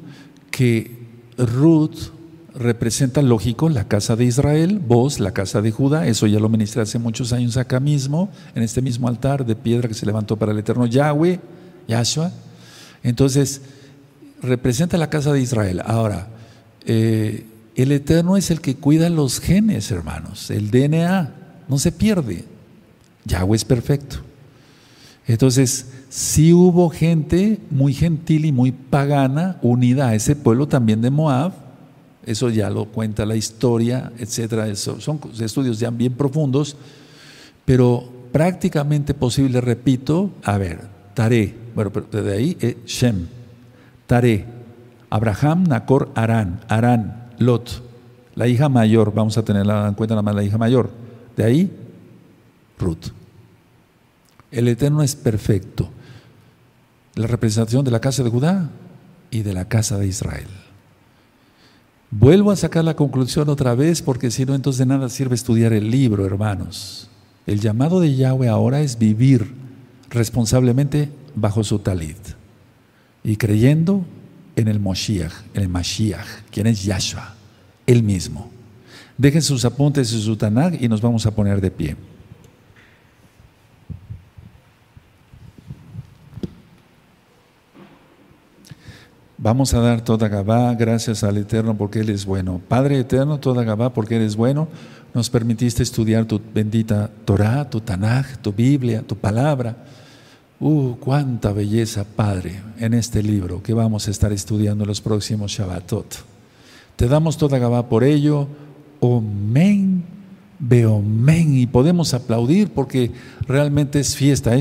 [0.51, 0.99] que
[1.39, 2.11] Ruth
[2.55, 6.83] representa, lógico, la casa de Israel, vos, la casa de Judá, eso ya lo ministré
[6.83, 10.53] hace muchos años acá mismo, en este mismo altar de piedra que se levantó para
[10.53, 11.41] el eterno Yahweh,
[11.89, 12.33] Yahshua.
[13.03, 13.63] Entonces,
[14.43, 15.83] representa la casa de Israel.
[15.85, 16.29] Ahora,
[16.85, 21.35] eh, el eterno es el que cuida los genes, hermanos, el DNA,
[21.69, 22.45] no se pierde.
[23.25, 24.17] Yahweh es perfecto.
[25.27, 31.11] Entonces, sí hubo gente muy gentil y muy pagana unida a ese pueblo también de
[31.11, 31.53] Moab.
[32.27, 34.69] Eso ya lo cuenta la historia, etcétera.
[34.69, 36.77] Eso son estudios ya bien profundos,
[37.65, 40.81] pero prácticamente posible, repito, a ver,
[41.15, 43.27] Taré, bueno, pero de ahí eh, Shem,
[44.07, 44.47] Taré,
[45.11, 47.83] Abraham, Nacor, Arán, Arán, Lot,
[48.35, 50.91] la hija mayor, vamos a tenerla en cuenta nada más la hija mayor.
[51.37, 51.71] De ahí,
[52.79, 53.13] Ruth.
[54.51, 55.89] El Eterno es perfecto.
[57.15, 58.71] La representación de la casa de Judá
[59.31, 60.49] y de la casa de Israel.
[62.11, 65.73] Vuelvo a sacar la conclusión otra vez porque si no, entonces de nada sirve estudiar
[65.73, 67.09] el libro, hermanos.
[67.47, 69.55] El llamado de Yahweh ahora es vivir
[70.09, 72.19] responsablemente bajo su talit
[73.23, 74.05] y creyendo
[74.57, 77.35] en el Moshiach, el Mashiach, quien es Yahshua,
[77.87, 78.51] él mismo.
[79.17, 81.97] Dejen sus apuntes y su Tanakh y nos vamos a poner de pie.
[89.43, 92.61] Vamos a dar toda Gabá, gracias al Eterno porque Él es bueno.
[92.69, 94.69] Padre Eterno, toda Gabá porque Él es bueno.
[95.15, 99.77] Nos permitiste estudiar tu bendita Torah, tu Tanaj, tu Biblia, tu palabra.
[100.63, 106.17] Uh, cuánta belleza, Padre, en este libro que vamos a estar estudiando los próximos Shabbatot.
[106.97, 108.47] Te damos toda Gabá por ello.
[109.01, 110.05] Omen,
[110.59, 111.57] Beomen.
[111.57, 113.11] Y podemos aplaudir porque
[113.49, 114.55] realmente es fiesta.